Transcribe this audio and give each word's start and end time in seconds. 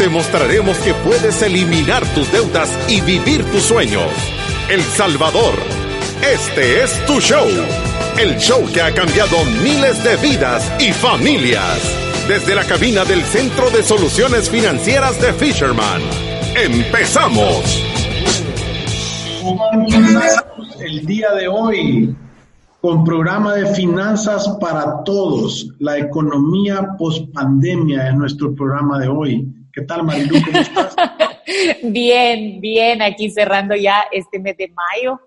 te 0.00 0.08
mostraremos 0.08 0.78
que 0.78 0.94
puedes 0.94 1.42
eliminar 1.42 2.06
tus 2.14 2.32
deudas 2.32 2.70
y 2.88 3.02
vivir 3.02 3.44
tus 3.50 3.64
sueños. 3.64 4.10
El 4.70 4.80
Salvador, 4.80 5.52
este 6.22 6.82
es 6.82 7.04
tu 7.04 7.20
show. 7.20 7.46
El 8.18 8.38
show 8.38 8.64
que 8.72 8.80
ha 8.80 8.94
cambiado 8.94 9.36
miles 9.62 10.02
de 10.02 10.16
vidas 10.16 10.72
y 10.80 10.94
familias. 10.94 11.78
Desde 12.26 12.54
la 12.54 12.64
cabina 12.64 13.04
del 13.04 13.20
Centro 13.24 13.68
de 13.68 13.82
Soluciones 13.82 14.48
Financieras 14.48 15.20
de 15.20 15.34
Fisherman. 15.34 16.00
¡Empezamos! 16.56 17.84
El 20.78 21.04
día 21.04 21.30
de 21.32 21.46
hoy, 21.46 22.16
con 22.80 23.04
programa 23.04 23.52
de 23.52 23.66
finanzas 23.74 24.48
para 24.62 25.04
todos, 25.04 25.74
la 25.78 25.98
economía 25.98 26.88
post 26.98 27.30
pandemia 27.34 28.08
es 28.08 28.14
nuestro 28.14 28.54
programa 28.54 28.98
de 28.98 29.06
hoy. 29.06 29.59
¿Qué 29.72 29.82
tal, 29.82 30.02
Marilu? 30.02 30.42
¿Cómo 30.44 30.58
estás? 30.58 30.96
bien, 31.82 32.60
bien, 32.60 33.02
aquí 33.02 33.30
cerrando 33.30 33.76
ya 33.76 34.06
este 34.10 34.38
mes 34.38 34.56
de 34.56 34.68
mayo. 34.68 35.20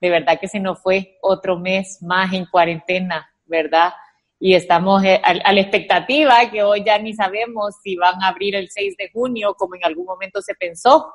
De 0.00 0.08
verdad 0.08 0.38
que 0.40 0.48
se 0.48 0.58
nos 0.58 0.80
fue 0.80 1.18
otro 1.20 1.58
mes 1.58 1.98
más 2.02 2.32
en 2.32 2.46
cuarentena, 2.46 3.30
¿verdad? 3.44 3.92
Y 4.38 4.54
estamos 4.54 5.04
eh, 5.04 5.20
a, 5.22 5.52
la 5.52 5.60
expectativa 5.60 6.50
que 6.50 6.62
hoy 6.62 6.82
ya 6.84 6.98
ni 6.98 7.12
sabemos 7.12 7.74
si 7.82 7.96
van 7.96 8.22
a 8.22 8.28
abrir 8.28 8.54
el 8.56 8.70
6 8.70 8.96
de 8.96 9.10
junio, 9.10 9.54
como 9.54 9.74
en 9.74 9.84
algún 9.84 10.06
momento 10.06 10.40
se 10.40 10.54
pensó. 10.54 11.12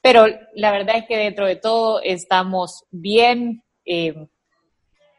Pero 0.00 0.26
la 0.54 0.70
verdad 0.70 0.98
es 0.98 1.06
que 1.06 1.16
dentro 1.16 1.46
de 1.46 1.56
todo 1.56 2.00
estamos 2.02 2.84
bien. 2.90 3.64
Eh, 3.84 4.14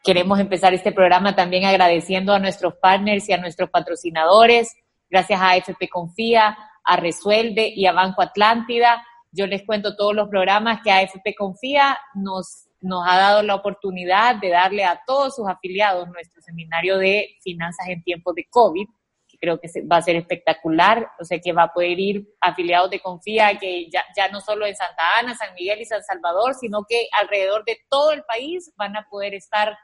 queremos 0.03 0.39
empezar 0.39 0.73
este 0.73 0.94
programa 0.94 1.35
también 1.35 1.66
agradeciendo 1.66 2.33
a 2.33 2.39
nuestros 2.39 2.75
partners 2.75 3.28
y 3.28 3.33
a 3.33 3.38
nuestros 3.38 3.69
patrocinadores. 3.69 4.73
Gracias 5.09 5.39
a 5.39 5.52
AFP 5.52 5.89
Confía, 5.89 6.58
a 6.84 6.98
Resuelve 6.98 7.72
y 7.76 7.86
a 7.86 7.94
Banco 7.94 8.22
Atlántida. 8.22 9.06
Yo 9.31 9.48
les 9.48 9.66
cuento 9.66 9.95
todos 9.95 10.14
los 10.14 10.30
programas 10.30 10.81
que 10.84 10.92
AFP 10.92 11.36
Confía 11.36 11.98
nos, 12.14 12.67
nos 12.81 13.03
ha 13.08 13.17
dado 13.17 13.42
la 13.42 13.56
oportunidad 13.56 14.36
de 14.36 14.50
darle 14.50 14.84
a 14.84 15.02
todos 15.06 15.36
sus 15.36 15.48
afiliados 15.48 16.08
nuestro 16.09 16.42
seminario 16.42 16.98
de 16.98 17.38
finanzas 17.42 17.88
en 17.88 18.03
tiempos 18.03 18.36
de 18.36 18.45
COVID, 18.50 18.86
que 19.28 19.38
creo 19.38 19.59
que 19.59 19.70
va 19.92 19.98
a 19.98 20.02
ser 20.02 20.17
espectacular, 20.17 21.09
o 21.20 21.25
sea 21.25 21.40
que 21.40 21.53
va 21.53 21.64
a 21.64 21.73
poder 21.73 22.00
ir 22.00 22.28
afiliados 22.40 22.92
de 22.92 23.00
Confía, 23.00 23.58
que 23.58 23.90
ya, 23.90 24.03
ya 24.16 24.30
no 24.30 24.40
solo 24.40 24.66
en 24.66 24.75
Santa 24.75 25.03
Ana, 25.20 25.34
San 25.34 25.53
Miguel 25.56 25.81
y 25.81 25.86
San 25.86 26.03
Salvador, 26.03 26.53
sino 26.53 26.86
que 26.88 27.08
alrededor 27.20 27.66
de 27.66 27.80
todo 27.90 28.12
el 28.12 28.23
país 28.23 28.72
van 28.78 28.95
a 28.95 29.08
poder 29.09 29.34
estar 29.34 29.75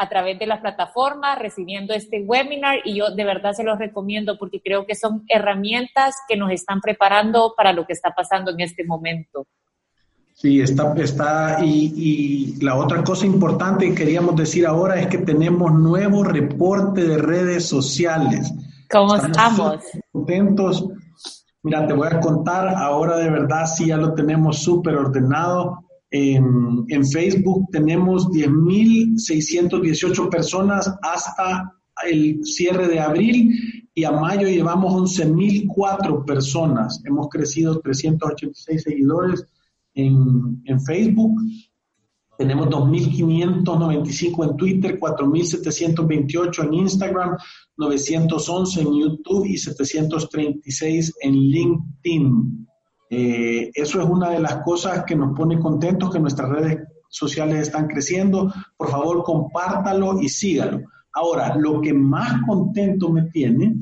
a 0.00 0.08
través 0.08 0.38
de 0.38 0.46
las 0.46 0.60
plataformas 0.60 1.38
recibiendo 1.38 1.92
este 1.92 2.22
webinar 2.22 2.78
y 2.86 2.94
yo 2.94 3.10
de 3.10 3.22
verdad 3.22 3.52
se 3.52 3.64
los 3.64 3.78
recomiendo 3.78 4.38
porque 4.38 4.62
creo 4.62 4.86
que 4.86 4.94
son 4.94 5.24
herramientas 5.28 6.14
que 6.26 6.38
nos 6.38 6.50
están 6.52 6.80
preparando 6.80 7.52
para 7.54 7.74
lo 7.74 7.86
que 7.86 7.92
está 7.92 8.14
pasando 8.14 8.50
en 8.50 8.60
este 8.60 8.82
momento. 8.82 9.46
Sí, 10.32 10.58
está, 10.62 10.94
está 10.96 11.58
y, 11.62 11.92
y 11.94 12.64
la 12.64 12.76
otra 12.76 13.04
cosa 13.04 13.26
importante 13.26 13.90
que 13.90 13.94
queríamos 13.94 14.36
decir 14.36 14.66
ahora 14.66 14.98
es 14.98 15.08
que 15.08 15.18
tenemos 15.18 15.70
nuevo 15.70 16.24
reporte 16.24 17.06
de 17.06 17.18
redes 17.18 17.68
sociales. 17.68 18.50
¿Cómo 18.90 19.16
estamos? 19.16 19.84
Contentos. 20.10 20.88
Mira, 21.62 21.86
te 21.86 21.92
voy 21.92 22.08
a 22.10 22.20
contar, 22.20 22.68
ahora 22.68 23.18
de 23.18 23.28
verdad 23.28 23.66
sí 23.66 23.88
ya 23.88 23.98
lo 23.98 24.14
tenemos 24.14 24.62
súper 24.62 24.94
ordenado. 24.94 25.84
En, 26.12 27.06
Facebook 27.06 27.68
tenemos 27.70 28.26
10.618 28.28 30.28
personas 30.28 30.92
hasta 31.02 31.72
el 32.08 32.44
cierre 32.44 32.88
de 32.88 32.98
abril 32.98 33.54
y 33.94 34.02
a 34.04 34.10
mayo 34.10 34.48
llevamos 34.48 35.18
11.004 35.18 36.24
personas. 36.24 37.00
Hemos 37.04 37.28
crecido 37.28 37.78
386 37.80 38.82
seguidores 38.82 39.44
en, 39.94 40.60
en 40.64 40.80
Facebook. 40.80 41.38
Tenemos 42.38 42.68
2.595 42.68 44.50
en 44.50 44.56
Twitter, 44.56 44.98
4.728 44.98 46.64
en 46.64 46.74
Instagram, 46.74 47.36
911 47.76 48.80
en 48.80 48.94
YouTube 48.94 49.44
y 49.44 49.58
736 49.58 51.12
en 51.20 51.34
LinkedIn. 51.34 52.66
Eh, 53.10 53.70
eso 53.74 54.00
es 54.00 54.08
una 54.08 54.30
de 54.30 54.38
las 54.38 54.62
cosas 54.62 55.04
que 55.04 55.16
nos 55.16 55.36
pone 55.36 55.58
contentos, 55.58 56.12
que 56.12 56.20
nuestras 56.20 56.48
redes 56.48 56.78
sociales 57.08 57.58
están 57.58 57.88
creciendo. 57.88 58.52
Por 58.76 58.90
favor, 58.90 59.24
compártalo 59.24 60.20
y 60.20 60.28
sígalo. 60.28 60.82
Ahora, 61.12 61.56
lo 61.56 61.80
que 61.80 61.92
más 61.92 62.40
contento 62.46 63.10
me 63.10 63.22
tiene 63.30 63.74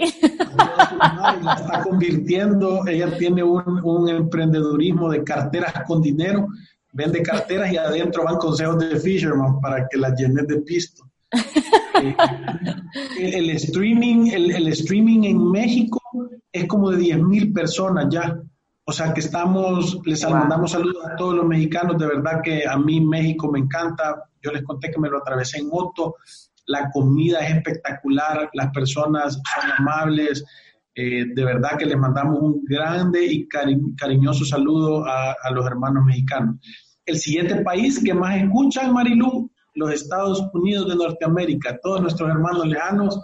la 0.56 1.56
está 1.60 1.82
convirtiendo. 1.84 2.88
Ella 2.88 3.18
tiene 3.18 3.44
un, 3.44 4.08
emprendedurismo 4.08 5.10
de 5.10 5.22
carteras 5.22 5.74
con 5.86 6.02
dinero. 6.02 6.48
Vende 6.94 7.22
carteras 7.22 7.70
y 7.74 7.76
adentro 7.76 8.24
van 8.24 8.38
consejos 8.38 8.80
de 8.80 8.98
Fisherman 8.98 9.60
para 9.60 9.86
que 9.90 9.98
las 9.98 10.18
llenes 10.18 10.48
de 10.48 10.62
pisto. 10.62 11.04
Eh, 13.20 13.40
el, 13.40 13.50
streaming, 13.50 14.28
el, 14.28 14.52
el, 14.52 14.68
streaming 14.68 15.24
en 15.24 15.50
México 15.50 16.00
es 16.52 16.68
como 16.68 16.92
de 16.92 16.98
10 16.98 17.24
mil 17.24 17.52
personas 17.52 18.06
ya. 18.12 18.40
O 18.90 18.94
sea 18.94 19.14
que 19.14 19.20
estamos, 19.20 20.00
les 20.06 20.24
mandamos 20.30 20.72
saludos 20.72 21.06
a 21.06 21.18
todos 21.18 21.36
los 21.36 21.46
mexicanos, 21.46 21.98
de 21.98 22.08
verdad 22.08 22.40
que 22.42 22.66
a 22.66 22.78
mí 22.78 23.02
México 23.02 23.52
me 23.52 23.60
encanta, 23.60 24.24
yo 24.42 24.50
les 24.54 24.64
conté 24.64 24.90
que 24.90 24.98
me 24.98 25.10
lo 25.10 25.18
atravesé 25.18 25.58
en 25.58 25.68
moto, 25.68 26.16
la 26.68 26.90
comida 26.92 27.40
es 27.40 27.58
espectacular, 27.58 28.50
las 28.54 28.72
personas 28.72 29.34
son 29.34 29.72
amables, 29.78 30.42
eh, 30.96 31.26
de 31.36 31.44
verdad 31.44 31.78
que 31.78 31.86
les 31.86 31.98
mandamos 31.98 32.40
un 32.42 32.64
grande 32.64 33.26
y 33.26 33.46
cariñoso 33.50 34.46
saludo 34.46 35.06
a, 35.06 35.36
los 35.52 35.66
hermanos 35.66 36.06
mexicanos. 36.06 36.56
El 37.06 37.18
siguiente 37.18 37.58
país 37.58 38.02
que 38.02 38.14
más 38.14 38.38
escuchan, 38.38 38.94
Marilú, 38.94 39.52
los 39.76 39.92
Estados 39.92 40.42
Unidos 40.54 40.88
de 40.88 40.96
Norteamérica, 40.96 41.78
todos 41.84 42.02
nuestros 42.02 42.30
hermanos 42.30 42.66
lejanos, 42.66 43.22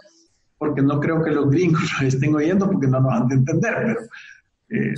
porque 0.57 0.81
no 0.81 0.99
creo 0.99 1.23
que 1.23 1.31
los 1.31 1.49
gringos 1.49 1.81
los 2.01 2.13
estén 2.13 2.35
oyendo 2.35 2.69
porque 2.69 2.87
no 2.87 2.99
nos 2.99 3.13
han 3.13 3.27
de 3.29 3.35
entender, 3.35 3.73
pero 3.81 3.99
eh, 4.69 4.95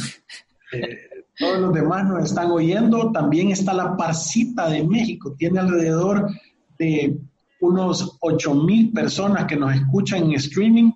eh, 0.84 1.10
todos 1.38 1.60
los 1.60 1.74
demás 1.74 2.06
nos 2.06 2.26
están 2.26 2.52
oyendo. 2.52 3.12
También 3.12 3.52
está 3.52 3.74
la 3.74 3.96
Parcita 3.98 4.70
de 4.70 4.84
México. 4.84 5.36
Tiene 5.38 5.60
alrededor 5.60 6.30
de 6.78 7.18
unos 7.60 8.18
8 8.22 8.54
mil 8.56 8.92
personas 8.92 9.46
que 9.46 9.56
nos 9.56 9.74
escuchan 9.74 10.24
en 10.24 10.34
streaming. 10.34 10.92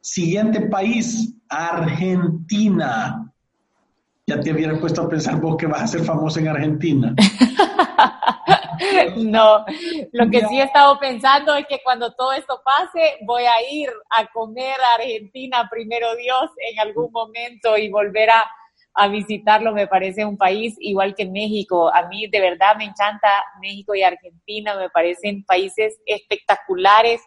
Siguiente 0.00 0.62
país, 0.62 1.34
Argentina. 1.48 3.32
Ya 4.26 4.40
te 4.40 4.52
hubieras 4.52 4.78
puesto 4.78 5.02
a 5.02 5.08
pensar 5.08 5.40
vos 5.40 5.56
que 5.56 5.66
vas 5.66 5.82
a 5.82 5.86
ser 5.86 6.00
famoso 6.04 6.38
en 6.38 6.48
Argentina. 6.48 7.14
no, 9.16 9.64
lo 10.12 10.30
que 10.30 10.46
sí 10.46 10.60
he 10.60 10.64
estado 10.64 10.98
pensando 10.98 11.56
es 11.56 11.66
que 11.66 11.80
cuando 11.82 12.12
todo 12.12 12.32
esto 12.32 12.60
pase, 12.62 13.16
voy 13.22 13.44
a 13.44 13.72
ir 13.72 13.88
a 14.10 14.26
comer 14.26 14.76
a 14.80 15.00
Argentina, 15.00 15.66
primero 15.70 16.14
Dios, 16.16 16.50
en 16.70 16.78
algún 16.80 17.10
momento 17.10 17.76
y 17.78 17.88
volver 17.88 18.30
a, 18.30 18.46
a 18.98 19.08
visitarlo. 19.08 19.72
Me 19.72 19.86
parece 19.86 20.24
un 20.24 20.36
país 20.36 20.76
igual 20.80 21.14
que 21.14 21.24
México. 21.24 21.92
A 21.94 22.08
mí 22.08 22.26
de 22.26 22.40
verdad 22.40 22.76
me 22.76 22.84
encanta 22.84 23.28
México 23.60 23.94
y 23.94 24.02
Argentina, 24.02 24.76
me 24.76 24.90
parecen 24.90 25.44
países 25.44 25.98
espectaculares. 26.04 27.22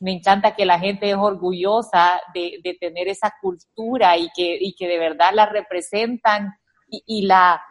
Me 0.00 0.12
encanta 0.12 0.54
que 0.54 0.66
la 0.66 0.78
gente 0.78 1.08
es 1.08 1.16
orgullosa 1.16 2.20
de, 2.34 2.58
de 2.62 2.74
tener 2.74 3.08
esa 3.08 3.32
cultura 3.40 4.18
y 4.18 4.28
que, 4.36 4.58
y 4.60 4.74
que 4.74 4.88
de 4.88 4.98
verdad 4.98 5.30
la 5.32 5.46
representan 5.46 6.52
y, 6.88 7.02
y 7.06 7.22
la 7.22 7.62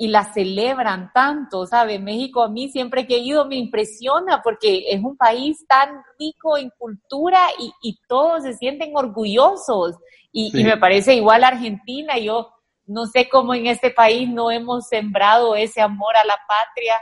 y 0.00 0.08
la 0.08 0.24
celebran 0.32 1.12
tanto, 1.12 1.66
¿sabe? 1.66 1.98
México 1.98 2.42
a 2.42 2.48
mí 2.48 2.70
siempre 2.70 3.06
que 3.06 3.16
he 3.16 3.18
ido 3.18 3.44
me 3.44 3.56
impresiona 3.56 4.40
porque 4.42 4.84
es 4.88 5.04
un 5.04 5.14
país 5.14 5.66
tan 5.68 6.02
rico 6.18 6.56
en 6.56 6.70
cultura 6.78 7.38
y, 7.58 7.70
y 7.82 7.98
todos 8.08 8.44
se 8.44 8.54
sienten 8.54 8.92
orgullosos. 8.94 9.96
Y, 10.32 10.58
y, 10.58 10.64
me 10.64 10.78
parece 10.78 11.14
igual 11.14 11.44
Argentina, 11.44 12.16
yo 12.16 12.48
no 12.90 13.06
sé 13.06 13.28
cómo 13.30 13.54
en 13.54 13.68
este 13.68 13.90
país 13.90 14.28
no 14.28 14.50
hemos 14.50 14.88
sembrado 14.88 15.54
ese 15.54 15.80
amor 15.80 16.16
a 16.16 16.26
la 16.26 16.36
patria, 16.48 16.94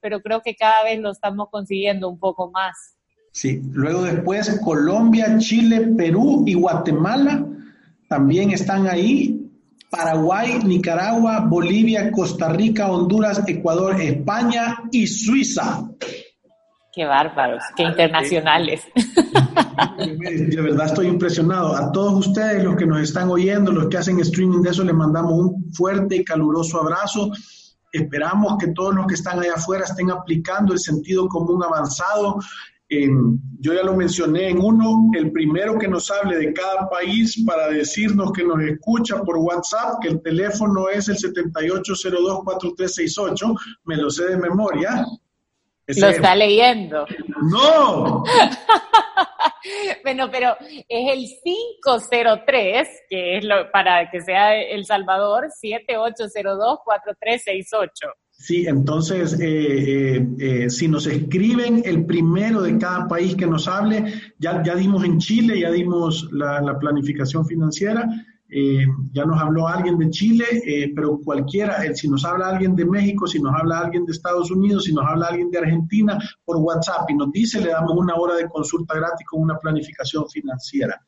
pero 0.00 0.20
creo 0.20 0.40
que 0.40 0.56
cada 0.56 0.82
vez 0.84 0.98
lo 1.00 1.10
estamos 1.10 1.48
consiguiendo 1.50 2.08
un 2.08 2.18
poco 2.18 2.50
más. 2.50 2.96
Sí, 3.30 3.60
luego 3.72 4.02
después 4.02 4.58
Colombia, 4.64 5.36
Chile, 5.38 5.88
Perú 5.96 6.44
y 6.46 6.54
Guatemala 6.54 7.44
también 8.08 8.52
están 8.52 8.86
ahí 8.86 9.44
Paraguay, 9.90 10.60
Nicaragua, 10.64 11.40
Bolivia, 11.40 12.10
Costa 12.10 12.48
Rica, 12.48 12.90
Honduras, 12.90 13.42
Ecuador, 13.46 14.00
España 14.00 14.78
y 14.90 15.06
Suiza. 15.06 15.88
Qué 16.94 17.04
bárbaros, 17.04 17.62
qué 17.76 17.82
internacionales. 17.82 18.82
De 19.98 20.62
verdad 20.62 20.86
estoy 20.86 21.08
impresionado. 21.08 21.74
A 21.74 21.90
todos 21.90 22.26
ustedes, 22.26 22.62
los 22.62 22.76
que 22.76 22.86
nos 22.86 23.00
están 23.00 23.30
oyendo, 23.30 23.72
los 23.72 23.88
que 23.88 23.96
hacen 23.96 24.20
streaming 24.20 24.62
de 24.62 24.70
eso, 24.70 24.84
les 24.84 24.94
mandamos 24.94 25.32
un 25.32 25.72
fuerte 25.72 26.16
y 26.16 26.24
caluroso 26.24 26.80
abrazo. 26.80 27.30
Esperamos 27.92 28.56
que 28.58 28.68
todos 28.68 28.94
los 28.94 29.06
que 29.06 29.14
están 29.14 29.40
allá 29.40 29.54
afuera 29.54 29.84
estén 29.84 30.10
aplicando 30.10 30.72
el 30.72 30.78
sentido 30.78 31.28
común 31.28 31.62
avanzado, 31.64 32.38
yo 33.60 33.72
ya 33.72 33.82
lo 33.82 33.96
mencioné 33.96 34.50
en 34.50 34.60
uno, 34.60 35.10
el 35.14 35.32
primero 35.32 35.78
que 35.78 35.88
nos 35.88 36.10
hable 36.10 36.36
de 36.36 36.52
cada 36.52 36.86
país 36.88 37.42
para 37.46 37.68
decirnos 37.68 38.32
que 38.32 38.44
nos 38.44 38.60
escucha 38.62 39.22
por 39.22 39.38
WhatsApp, 39.38 40.00
que 40.02 40.08
el 40.08 40.20
teléfono 40.22 40.88
es 40.88 41.08
el 41.08 41.16
78024368, 41.16 43.58
me 43.84 43.96
lo 43.96 44.10
sé 44.10 44.26
de 44.26 44.36
memoria. 44.36 45.06
Lo 45.86 46.08
está 46.08 46.34
leyendo. 46.34 47.06
No. 47.42 48.24
bueno, 50.02 50.30
pero 50.30 50.56
es 50.60 51.12
el 51.12 51.26
503, 51.42 52.88
que 53.08 53.38
es 53.38 53.44
lo, 53.44 53.70
para 53.70 54.10
que 54.10 54.20
sea 54.20 54.60
El 54.60 54.84
Salvador, 54.84 55.48
78024368. 55.62 58.12
Sí, 58.36 58.66
entonces, 58.66 59.38
eh, 59.40 60.16
eh, 60.16 60.26
eh, 60.38 60.68
si 60.68 60.88
nos 60.88 61.06
escriben 61.06 61.82
el 61.84 62.04
primero 62.04 62.62
de 62.62 62.76
cada 62.76 63.06
país 63.06 63.36
que 63.36 63.46
nos 63.46 63.68
hable, 63.68 64.12
ya, 64.38 64.60
ya 64.62 64.74
dimos 64.74 65.04
en 65.04 65.18
Chile, 65.18 65.60
ya 65.60 65.70
dimos 65.70 66.28
la, 66.32 66.76
planificación 66.78 67.46
financiera, 67.46 68.06
ya 69.12 69.24
nos 69.24 69.40
habló 69.40 69.66
alguien 69.66 69.98
de 69.98 70.10
Chile, 70.10 70.44
pero 70.94 71.18
cualquiera, 71.24 71.82
si 71.94 72.08
nos 72.08 72.24
habla 72.24 72.50
alguien 72.50 72.76
de 72.76 72.84
México, 72.84 73.26
si 73.26 73.40
nos 73.40 73.52
habla 73.52 73.80
alguien 73.80 74.04
de 74.06 74.12
Estados 74.12 74.50
Unidos, 74.50 74.84
si 74.84 74.94
nos 74.94 75.04
habla 75.04 75.26
alguien 75.26 75.50
de 75.50 75.58
Argentina, 75.58 76.18
por 76.44 76.58
WhatsApp 76.58 77.10
y 77.10 77.14
nos 77.14 77.32
dice, 77.32 77.60
le 77.60 77.70
damos 77.70 77.96
una 77.96 78.14
hora 78.14 78.36
de 78.36 78.48
consulta 78.48 78.94
gratis 78.94 79.26
con 79.28 79.42
una 79.42 79.58
planificación 79.58 80.28
financiera, 80.28 81.04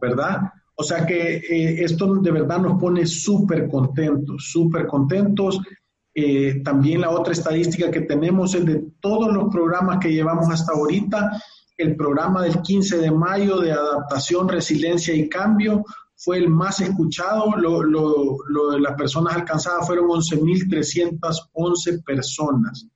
¿verdad? 0.00 0.52
O 0.74 0.84
sea 0.84 1.06
que 1.06 1.42
esto 1.84 2.14
de 2.16 2.30
verdad 2.30 2.58
nos 2.58 2.80
pone 2.80 3.06
súper 3.06 3.68
contentos, 3.68 4.48
súper 4.50 4.86
contentos. 4.86 5.60
Eh, 6.14 6.60
también 6.64 7.02
la 7.02 7.10
otra 7.10 7.32
estadística 7.32 7.90
que 7.90 8.02
tenemos 8.02 8.54
es 8.54 8.64
de 8.64 8.84
todos 9.00 9.32
los 9.32 9.48
programas 9.52 9.98
que 9.98 10.12
llevamos 10.12 10.48
hasta 10.50 10.72
ahorita, 10.72 11.40
el 11.76 11.96
programa 11.96 12.42
del 12.42 12.60
15 12.60 12.98
de 12.98 13.10
mayo 13.10 13.60
de 13.60 13.72
adaptación, 13.72 14.48
resiliencia 14.48 15.14
y 15.14 15.28
cambio 15.28 15.84
fue 16.22 16.38
el 16.38 16.48
más 16.48 16.80
escuchado. 16.80 17.56
Lo, 17.56 17.82
lo, 17.82 18.70
de 18.70 18.80
las 18.80 18.94
personas 18.94 19.34
alcanzadas 19.34 19.86
fueron 19.86 20.06
11.311 20.06 22.04
personas. 22.04 22.86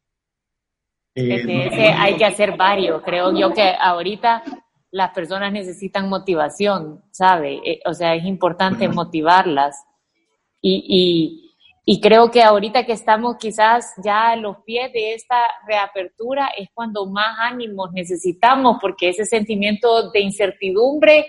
Eh, 1.15 1.93
hay 1.97 2.17
que 2.17 2.25
hacer 2.25 2.57
varios. 2.57 3.03
Creo 3.03 3.37
yo 3.37 3.53
que 3.53 3.75
ahorita 3.81 4.45
las 4.93 5.11
personas 5.11 5.53
necesitan 5.53 6.09
motivación, 6.09 7.03
¿sabe? 7.11 7.61
Eh, 7.65 7.81
o 7.85 7.95
sea, 7.95 8.15
es 8.15 8.25
importante 8.25 8.89
motivarlas. 8.89 9.77
Y, 10.61 10.85
y, 10.89 11.47
y 11.85 12.01
creo 12.01 12.31
que 12.31 12.43
ahorita 12.43 12.87
que 12.87 12.93
estamos 12.93 13.37
quizás 13.39 13.93
ya 14.05 14.31
a 14.31 14.37
los 14.37 14.59
pies 14.65 14.93
de 14.93 15.15
esta 15.15 15.37
reapertura 15.67 16.51
es 16.57 16.69
cuando 16.73 17.07
más 17.07 17.39
ánimos 17.41 17.93
necesitamos, 17.93 18.79
porque 18.81 19.09
ese 19.09 19.25
sentimiento 19.25 20.11
de 20.11 20.21
incertidumbre 20.21 21.27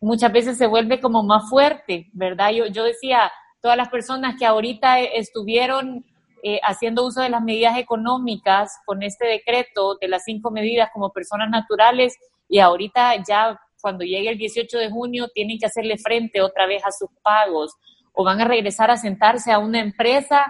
muchas 0.00 0.32
veces 0.32 0.58
se 0.58 0.66
vuelve 0.66 1.00
como 1.00 1.22
más 1.22 1.48
fuerte, 1.48 2.08
¿verdad? 2.12 2.50
Yo, 2.50 2.66
yo 2.66 2.84
decía, 2.84 3.30
todas 3.60 3.76
las 3.76 3.88
personas 3.88 4.36
que 4.38 4.46
ahorita 4.46 5.00
estuvieron 5.00 6.04
eh, 6.42 6.60
haciendo 6.62 7.04
uso 7.04 7.20
de 7.20 7.28
las 7.28 7.42
medidas 7.42 7.76
económicas 7.76 8.78
con 8.86 9.02
este 9.02 9.26
decreto 9.26 9.96
de 10.00 10.08
las 10.08 10.24
cinco 10.24 10.50
medidas 10.50 10.88
como 10.92 11.12
personas 11.12 11.50
naturales 11.50 12.16
y 12.48 12.60
ahorita 12.60 13.22
ya 13.22 13.60
cuando 13.80 14.04
llegue 14.04 14.30
el 14.30 14.38
18 14.38 14.78
de 14.78 14.90
junio 14.90 15.28
tienen 15.34 15.58
que 15.58 15.66
hacerle 15.66 15.98
frente 15.98 16.40
otra 16.40 16.66
vez 16.66 16.82
a 16.84 16.92
sus 16.92 17.10
pagos 17.22 17.74
o 18.12 18.24
van 18.24 18.40
a 18.40 18.46
regresar 18.46 18.90
a 18.90 18.96
sentarse 18.96 19.52
a 19.52 19.58
una 19.58 19.80
empresa 19.80 20.46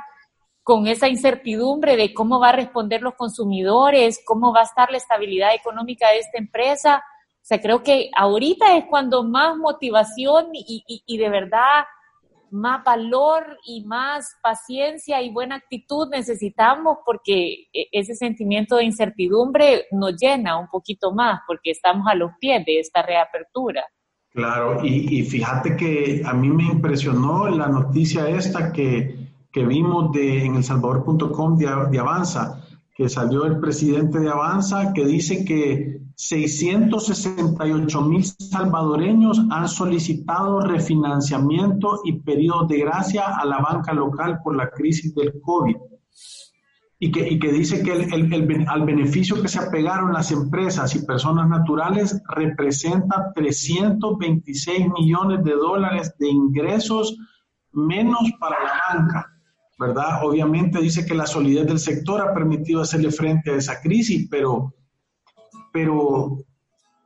con 0.63 0.87
esa 0.87 1.09
incertidumbre 1.09 1.97
de 1.97 2.15
cómo 2.15 2.39
va 2.39 2.51
a 2.51 2.57
responder 2.57 3.03
los 3.03 3.15
consumidores, 3.15 4.21
cómo 4.25 4.53
va 4.53 4.61
a 4.61 4.65
estar 4.65 4.91
la 4.91 4.99
estabilidad 4.99 5.55
económica 5.55 6.09
de 6.11 6.19
esta 6.19 6.39
empresa. 6.39 7.03
O 7.43 7.47
sea, 7.51 7.61
creo 7.61 7.83
que 7.83 8.11
ahorita 8.15 8.77
es 8.77 8.85
cuando 8.85 9.25
más 9.25 9.57
motivación 9.57 10.51
y, 10.53 10.85
y, 11.07 11.19
de 11.19 11.29
verdad 11.29 11.85
más 12.53 12.85
valor 12.85 13.45
y 13.65 13.85
más 13.85 14.37
paciencia 14.43 15.23
y 15.23 15.31
buena 15.31 15.57
actitud 15.57 16.09
necesitamos 16.11 16.99
porque 17.07 17.69
e, 17.73 17.87
ese 17.93 18.15
sentimiento 18.15 18.77
de 18.77 18.85
incertidumbre 18.85 19.87
nos 19.93 20.17
llena 20.17 20.59
un 20.59 20.69
poquito 20.69 21.13
más 21.13 21.41
porque 21.47 21.71
estamos 21.71 22.07
a 22.09 22.15
los 22.15 22.33
pies 22.41 22.65
de 22.67 22.81
esta 22.81 23.03
reapertura. 23.03 23.85
Claro, 24.33 24.85
y, 24.85 25.25
fíjate 25.25 25.77
que 25.77 26.23
a 26.25 26.33
mí 26.35 26.51
me 26.51 26.65
impresionó 26.65 27.49
la 27.49 27.67
noticia 27.67 28.29
esta 28.29 28.73
que, 28.73 29.29
vimos 29.53 30.13
de, 30.13 30.45
en 30.45 30.55
elsalvador.com 30.55 31.57
de, 31.57 31.67
de 31.91 31.99
Avanza, 31.99 32.65
que 32.95 33.09
salió 33.09 33.45
el 33.45 33.59
presidente 33.59 34.21
de 34.21 34.29
Avanza, 34.29 34.93
que 34.93 35.05
dice 35.05 35.45
que 35.45 36.01
668 36.21 38.03
mil 38.03 38.23
salvadoreños 38.25 39.41
han 39.51 39.67
solicitado 39.67 40.61
refinanciamiento 40.61 42.03
y 42.05 42.21
periodo 42.21 42.67
de 42.67 42.81
gracia 42.81 43.39
a 43.39 43.47
la 43.47 43.59
banca 43.59 43.95
local 43.95 44.41
por 44.45 44.55
la 44.55 44.69
crisis 44.71 45.15
del 45.15 45.41
COVID 45.41 45.77
y 46.99 47.11
que, 47.11 47.27
y 47.27 47.39
que 47.39 47.51
dice 47.51 47.83
que 47.83 47.93
el, 47.93 48.35
el, 48.35 48.69
al 48.69 48.85
beneficio 48.85 49.41
que 49.41 49.49
se 49.49 49.61
apegaron 49.61 50.13
las 50.13 50.31
empresas 50.31 50.95
y 50.95 51.07
personas 51.07 51.49
naturales 51.49 52.23
representa 52.29 53.33
326 53.35 54.89
millones 54.91 55.43
de 55.43 55.53
dólares 55.53 56.15
de 56.19 56.29
ingresos 56.29 57.17
menos 57.73 58.31
para 58.39 58.57
la 58.63 58.73
banca, 58.93 59.33
¿verdad? 59.79 60.23
Obviamente 60.23 60.83
dice 60.83 61.07
que 61.07 61.15
la 61.15 61.27
solidez 61.27 61.67
del 61.67 61.79
sector 61.79 62.21
ha 62.21 62.35
permitido 62.35 62.83
hacerle 62.83 63.11
frente 63.11 63.53
a 63.53 63.57
esa 63.57 63.81
crisis, 63.81 64.29
pero... 64.31 64.75
pero 65.73 66.39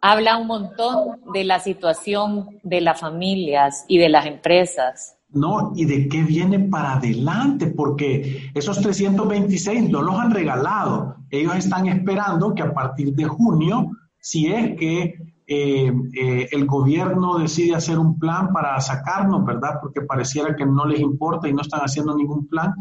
Habla 0.06 0.36
un 0.36 0.46
montón 0.46 1.18
de 1.32 1.44
la 1.44 1.60
situación 1.60 2.60
de 2.62 2.82
las 2.82 3.00
familias 3.00 3.86
y 3.88 3.96
de 3.96 4.10
las 4.10 4.26
empresas. 4.26 5.16
¿no? 5.30 5.72
Y 5.74 5.86
de 5.86 6.08
qué 6.10 6.22
viene 6.22 6.58
para 6.58 6.96
adelante, 6.96 7.68
porque 7.68 8.50
esos 8.52 8.82
326 8.82 9.88
no 9.88 10.02
los 10.02 10.18
han 10.18 10.30
regalado. 10.30 11.16
Ellos 11.30 11.56
están 11.56 11.86
esperando 11.86 12.54
que 12.54 12.60
a 12.60 12.74
partir 12.74 13.14
de 13.14 13.24
junio, 13.24 13.92
si 14.20 14.52
es 14.52 14.76
que 14.76 15.14
eh, 15.46 15.90
eh, 16.20 16.48
el 16.52 16.66
gobierno 16.66 17.38
decide 17.38 17.74
hacer 17.74 17.98
un 17.98 18.18
plan 18.18 18.52
para 18.52 18.78
sacarnos, 18.82 19.42
¿verdad? 19.46 19.78
Porque 19.80 20.02
pareciera 20.02 20.54
que 20.54 20.66
no 20.66 20.84
les 20.84 21.00
importa 21.00 21.48
y 21.48 21.54
no 21.54 21.62
están 21.62 21.80
haciendo 21.80 22.14
ningún 22.14 22.46
plan. 22.46 22.74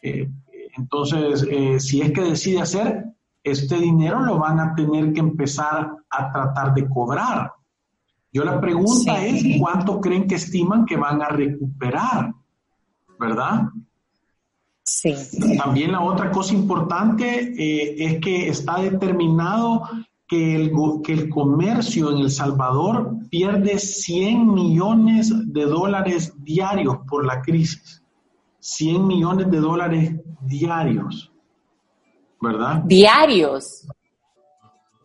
Eh, 0.00 0.30
entonces, 0.78 1.46
si 1.84 2.00
es 2.00 2.10
que 2.10 2.22
decide 2.22 2.62
hacer, 2.62 3.04
este 3.44 3.76
dinero 3.76 4.20
lo 4.20 4.38
van 4.38 4.58
a 4.58 4.74
tener 4.74 5.12
que 5.12 5.20
empezar 5.20 5.94
a 6.08 6.32
tratar 6.32 6.74
de 6.74 6.88
cobrar. 6.88 7.52
Yo 8.32 8.42
la 8.42 8.60
pregunta 8.60 9.24
es, 9.24 9.44
¿cuánto 9.60 10.00
creen 10.00 10.26
que 10.26 10.36
estiman 10.36 10.86
que 10.86 10.96
van 10.96 11.22
a 11.22 11.28
recuperar? 11.28 12.34
¿Verdad? 13.20 13.68
Sí. 14.82 15.14
También 15.56 15.92
la 15.92 16.00
otra 16.00 16.30
cosa 16.32 16.54
importante 16.54 17.54
eh, 17.56 17.94
es 17.98 18.20
que 18.20 18.48
está 18.48 18.80
determinado 18.80 19.82
que 20.26 20.56
el, 20.56 20.72
que 21.04 21.12
el 21.12 21.28
comercio 21.28 22.10
en 22.10 22.18
El 22.18 22.30
Salvador 22.30 23.14
pierde 23.30 23.78
100 23.78 24.52
millones 24.52 25.32
de 25.52 25.66
dólares 25.66 26.32
diarios 26.38 26.98
por 27.06 27.24
la 27.24 27.42
crisis. 27.42 28.02
100 28.60 29.06
millones 29.06 29.50
de 29.50 29.58
dólares 29.58 30.14
diarios. 30.40 31.33
¿Verdad? 32.44 32.82
Diarios. 32.84 33.86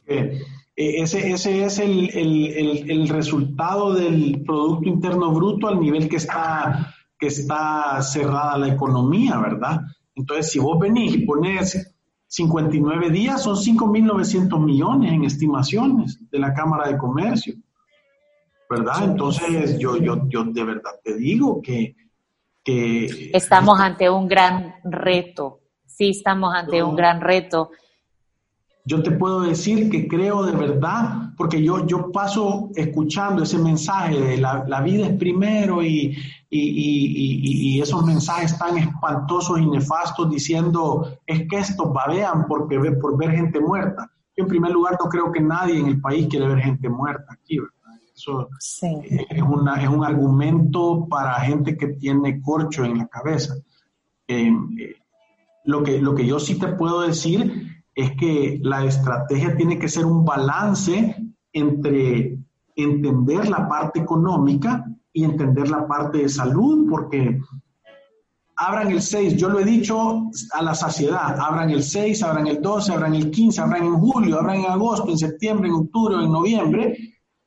Eh, 0.05 0.41
ese, 0.75 1.31
ese, 1.31 1.65
es 1.65 1.79
el, 1.79 2.09
el, 2.09 2.89
el, 2.89 3.09
resultado 3.09 3.93
del 3.93 4.43
Producto 4.45 4.89
Interno 4.89 5.31
Bruto 5.31 5.67
al 5.67 5.79
nivel 5.79 6.07
que 6.07 6.17
está, 6.17 6.95
que 7.17 7.27
está 7.27 8.01
cerrada 8.01 8.57
la 8.57 8.69
economía, 8.69 9.37
¿verdad? 9.39 9.81
Entonces, 10.15 10.51
si 10.51 10.59
vos 10.59 10.79
venís 10.79 11.15
y 11.15 11.25
pones 11.25 11.95
59 12.27 13.09
días, 13.09 13.43
son 13.43 13.55
5.900 13.55 14.59
millones 14.63 15.11
en 15.11 15.23
estimaciones 15.25 16.19
de 16.29 16.39
la 16.39 16.53
Cámara 16.53 16.87
de 16.87 16.97
Comercio, 16.97 17.55
¿verdad? 18.69 19.03
Entonces, 19.03 19.77
yo, 19.79 19.97
yo, 19.97 20.27
yo 20.29 20.43
de 20.45 20.63
verdad 20.63 20.91
te 21.03 21.15
digo 21.15 21.61
que... 21.61 21.95
que 22.63 23.31
estamos 23.33 23.79
ante 23.79 24.09
un 24.09 24.27
gran 24.27 24.75
reto, 24.83 25.58
sí, 25.99 26.11
estamos 26.11 26.55
ante 26.55 26.81
un 26.81 26.95
gran 26.95 27.19
reto 27.19 27.71
yo 28.89 29.03
te 29.03 29.11
puedo 29.11 29.41
decir 29.41 29.87
que 29.91 30.07
creo 30.07 30.43
de 30.43 30.55
verdad, 30.55 31.33
porque 31.37 31.61
yo, 31.61 31.85
yo 31.85 32.11
paso 32.11 32.71
escuchando 32.75 33.43
ese 33.43 33.59
mensaje 33.59 34.19
de 34.19 34.37
la, 34.37 34.63
la 34.67 34.81
vida 34.81 35.05
es 35.05 35.13
primero 35.15 35.83
y, 35.83 36.17
y, 36.49 36.59
y, 36.59 37.75
y, 37.75 37.81
esos 37.81 38.03
mensajes 38.03 38.57
tan 38.57 38.79
espantosos 38.79 39.59
y 39.59 39.67
nefastos 39.67 40.31
diciendo 40.31 41.07
es 41.27 41.47
que 41.47 41.57
estos 41.57 41.93
babean 41.93 42.47
porque, 42.47 42.79
por 42.99 43.15
ver 43.15 43.29
gente 43.29 43.59
muerta. 43.59 44.09
Yo 44.35 44.45
en 44.45 44.49
primer 44.49 44.71
lugar 44.71 44.97
no 44.99 45.07
creo 45.07 45.31
que 45.31 45.41
nadie 45.41 45.77
en 45.77 45.85
el 45.85 46.01
país 46.01 46.25
quiere 46.27 46.47
ver 46.47 46.59
gente 46.59 46.89
muerta 46.89 47.33
aquí, 47.33 47.59
¿verdad? 47.59 48.01
Eso 48.15 48.49
es, 49.03 49.43
una, 49.43 49.83
es 49.83 49.87
un 49.87 50.03
argumento 50.03 51.05
para 51.07 51.39
gente 51.41 51.77
que 51.77 51.89
tiene 51.89 52.41
corcho 52.41 52.83
en 52.83 52.97
la 52.97 53.07
cabeza. 53.07 53.53
Eh, 54.27 54.51
eh, 54.79 54.95
lo, 55.69 55.83
que, 55.83 56.01
lo 56.01 56.15
que 56.15 56.25
yo 56.25 56.39
sí 56.39 56.57
te 56.57 56.69
puedo 56.69 57.01
decir 57.01 57.83
es 57.93 58.11
que 58.15 58.59
la 58.63 58.85
estrategia 58.85 59.55
tiene 59.55 59.77
que 59.77 59.87
ser 59.87 60.05
un 60.05 60.25
balance 60.25 61.15
entre 61.53 62.39
entender 62.75 63.47
la 63.47 63.67
parte 63.67 63.99
económica 63.99 64.83
y 65.13 65.23
entender 65.23 65.69
la 65.69 65.87
parte 65.87 66.19
de 66.19 66.29
salud, 66.29 66.87
porque 66.89 67.39
abran 68.55 68.89
el 68.91 69.01
6, 69.01 69.35
yo 69.35 69.49
lo 69.49 69.59
he 69.59 69.65
dicho 69.65 70.31
a 70.53 70.63
la 70.63 70.73
saciedad, 70.73 71.39
abran 71.39 71.69
el 71.69 71.83
6, 71.83 72.23
abran 72.23 72.47
el 72.47 72.61
12, 72.61 72.91
abran 72.91 73.13
el 73.13 73.29
15, 73.29 73.61
abran 73.61 73.83
en 73.83 73.99
julio, 73.99 74.39
abran 74.39 74.61
en 74.61 74.71
agosto, 74.71 75.09
en 75.09 75.19
septiembre, 75.19 75.67
en 75.67 75.75
octubre 75.75 76.15
en 76.15 76.31
noviembre, 76.31 76.97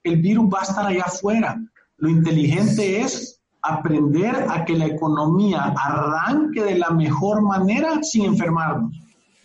el 0.05 0.23
virus 0.23 0.47
va 0.47 0.61
a 0.61 0.63
estar 0.63 0.87
allá 0.87 1.05
afuera. 1.07 1.61
Lo 1.97 2.09
inteligente 2.09 3.01
es 3.01 3.42
aprender 3.63 4.47
a 4.49 4.65
que 4.65 4.77
la 4.77 4.87
economía 4.87 5.73
arranque 5.77 6.63
de 6.63 6.79
la 6.79 6.91
mejor 6.91 7.43
manera 7.43 8.03
sin 8.03 8.25
enfermarnos. 8.25 8.97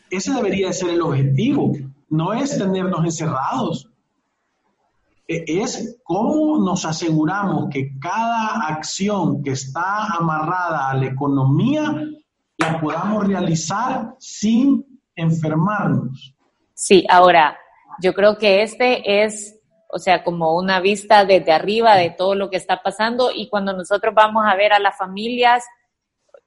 Ese 0.09 0.33
debería 0.33 0.67
de 0.67 0.73
ser 0.73 0.89
el 0.89 1.01
objetivo, 1.01 1.73
no 2.09 2.33
es 2.33 2.57
tenernos 2.57 3.05
encerrados, 3.05 3.89
e, 5.27 5.43
es 5.47 5.99
cómo 6.03 6.63
nos 6.63 6.85
aseguramos 6.85 7.69
que 7.69 7.99
cada 7.99 8.67
acción 8.67 9.43
que 9.43 9.51
está 9.51 10.05
amarrada 10.15 10.89
a 10.89 10.95
la 10.95 11.05
economía 11.05 12.01
la 12.57 12.79
podamos 12.79 13.27
realizar 13.27 14.15
sin 14.19 14.85
enfermarnos. 15.15 16.33
Sí, 16.73 17.05
ahora, 17.09 17.57
yo 18.01 18.13
creo 18.13 18.37
que 18.37 18.61
este 18.61 19.23
es, 19.23 19.56
o 19.89 19.99
sea, 19.99 20.23
como 20.23 20.55
una 20.57 20.79
vista 20.79 21.25
desde 21.25 21.51
arriba 21.51 21.95
de 21.95 22.09
todo 22.11 22.35
lo 22.35 22.49
que 22.49 22.57
está 22.57 22.81
pasando 22.83 23.31
y 23.33 23.49
cuando 23.49 23.73
nosotros 23.73 24.13
vamos 24.13 24.43
a 24.45 24.55
ver 24.55 24.73
a 24.73 24.79
las 24.79 24.97
familias 24.97 25.63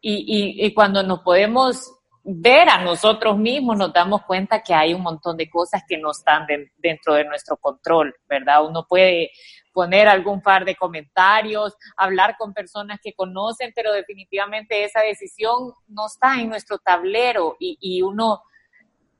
y, 0.00 0.64
y 0.64 0.75
cuando 0.75 1.02
nos 1.02 1.20
podemos 1.20 1.92
ver 2.23 2.68
a 2.68 2.82
nosotros 2.82 3.38
mismos 3.38 3.76
nos 3.76 3.92
damos 3.92 4.23
cuenta 4.25 4.62
que 4.62 4.75
hay 4.75 4.92
un 4.94 5.02
montón 5.02 5.37
de 5.37 5.49
cosas 5.49 5.82
que 5.88 5.97
no 5.97 6.11
están 6.11 6.47
dentro 6.76 7.14
de 7.14 7.25
nuestro 7.25 7.56
control, 7.56 8.14
¿verdad? 8.28 8.64
Uno 8.64 8.87
puede 8.88 9.30
poner 9.73 10.09
algún 10.09 10.42
par 10.42 10.64
de 10.64 10.76
comentarios, 10.76 11.76
hablar 11.97 12.37
con 12.38 12.52
personas 12.52 12.99
que 13.02 13.14
conocen, 13.14 13.73
pero 13.75 13.92
definitivamente 13.92 14.85
esa 14.85 15.00
decisión 15.00 15.73
no 15.88 16.06
está 16.06 16.40
en 16.40 16.50
nuestro 16.50 16.78
tablero 16.78 17.56
y, 17.59 17.78
y 17.80 18.02
uno 18.02 18.42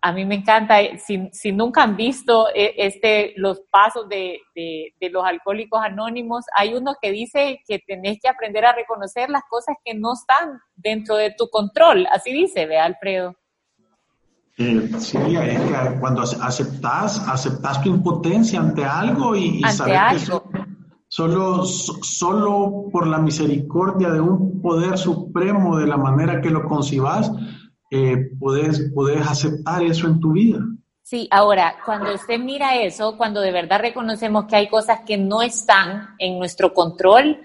a 0.03 0.13
mí 0.13 0.25
me 0.25 0.37
encanta, 0.37 0.81
eh, 0.81 0.99
si, 0.99 1.29
si 1.33 1.53
nunca 1.53 1.83
han 1.83 1.97
visto 1.97 2.49
eh, 2.55 2.75
este, 2.79 3.35
los 3.37 3.61
pasos 3.71 4.09
de, 4.09 4.41
de, 4.55 5.11
los 5.11 5.25
alcohólicos 5.25 5.81
anónimos, 5.83 6.45
hay 6.57 6.75
uno 6.75 6.95
que 7.01 7.11
dice 7.11 7.61
que 7.67 7.81
tenés 7.87 8.19
que 8.21 8.29
aprender 8.29 8.65
a 8.65 8.75
reconocer 8.75 9.29
las 9.29 9.43
cosas 9.49 9.77
que 9.85 9.95
no 9.95 10.15
están 10.15 10.59
dentro 10.75 11.17
de 11.17 11.35
tu 11.37 11.49
control. 11.51 12.07
Así 12.11 12.33
dice, 12.33 12.67
ve 12.67 12.79
Alfredo. 12.79 13.37
Eh, 14.57 14.91
sí, 14.99 15.19
es 15.19 15.61
que 15.61 16.01
cuando 16.01 16.23
aceptas, 16.23 17.27
aceptas 17.29 17.83
tu 17.83 17.91
impotencia 17.91 18.61
ante 18.61 18.85
algo 18.85 19.35
y, 19.37 19.63
sabes 19.71 20.27
que 20.27 20.41
solo, 21.09 21.65
solo 21.65 22.87
por 22.93 23.07
la 23.07 23.19
misericordia 23.19 24.11
de 24.11 24.21
un 24.21 24.61
poder 24.63 24.97
supremo, 24.97 25.77
de 25.77 25.87
la 25.87 25.97
manera 25.97 26.41
que 26.41 26.51
lo 26.51 26.65
concibas, 26.65 27.33
eh, 27.91 28.31
puedes, 28.39 28.91
puedes 28.95 29.27
aceptar 29.27 29.83
eso 29.83 30.07
en 30.07 30.21
tu 30.21 30.33
vida. 30.33 30.61
Sí, 31.03 31.27
ahora, 31.33 31.75
cuando 31.85 32.15
usted 32.15 32.39
mira 32.39 32.77
eso, 32.77 33.17
cuando 33.17 33.41
de 33.41 33.51
verdad 33.51 33.81
reconocemos 33.81 34.45
que 34.47 34.55
hay 34.55 34.69
cosas 34.69 35.01
que 35.05 35.17
no 35.17 35.43
están 35.43 36.15
en 36.19 36.39
nuestro 36.39 36.73
control, 36.73 37.41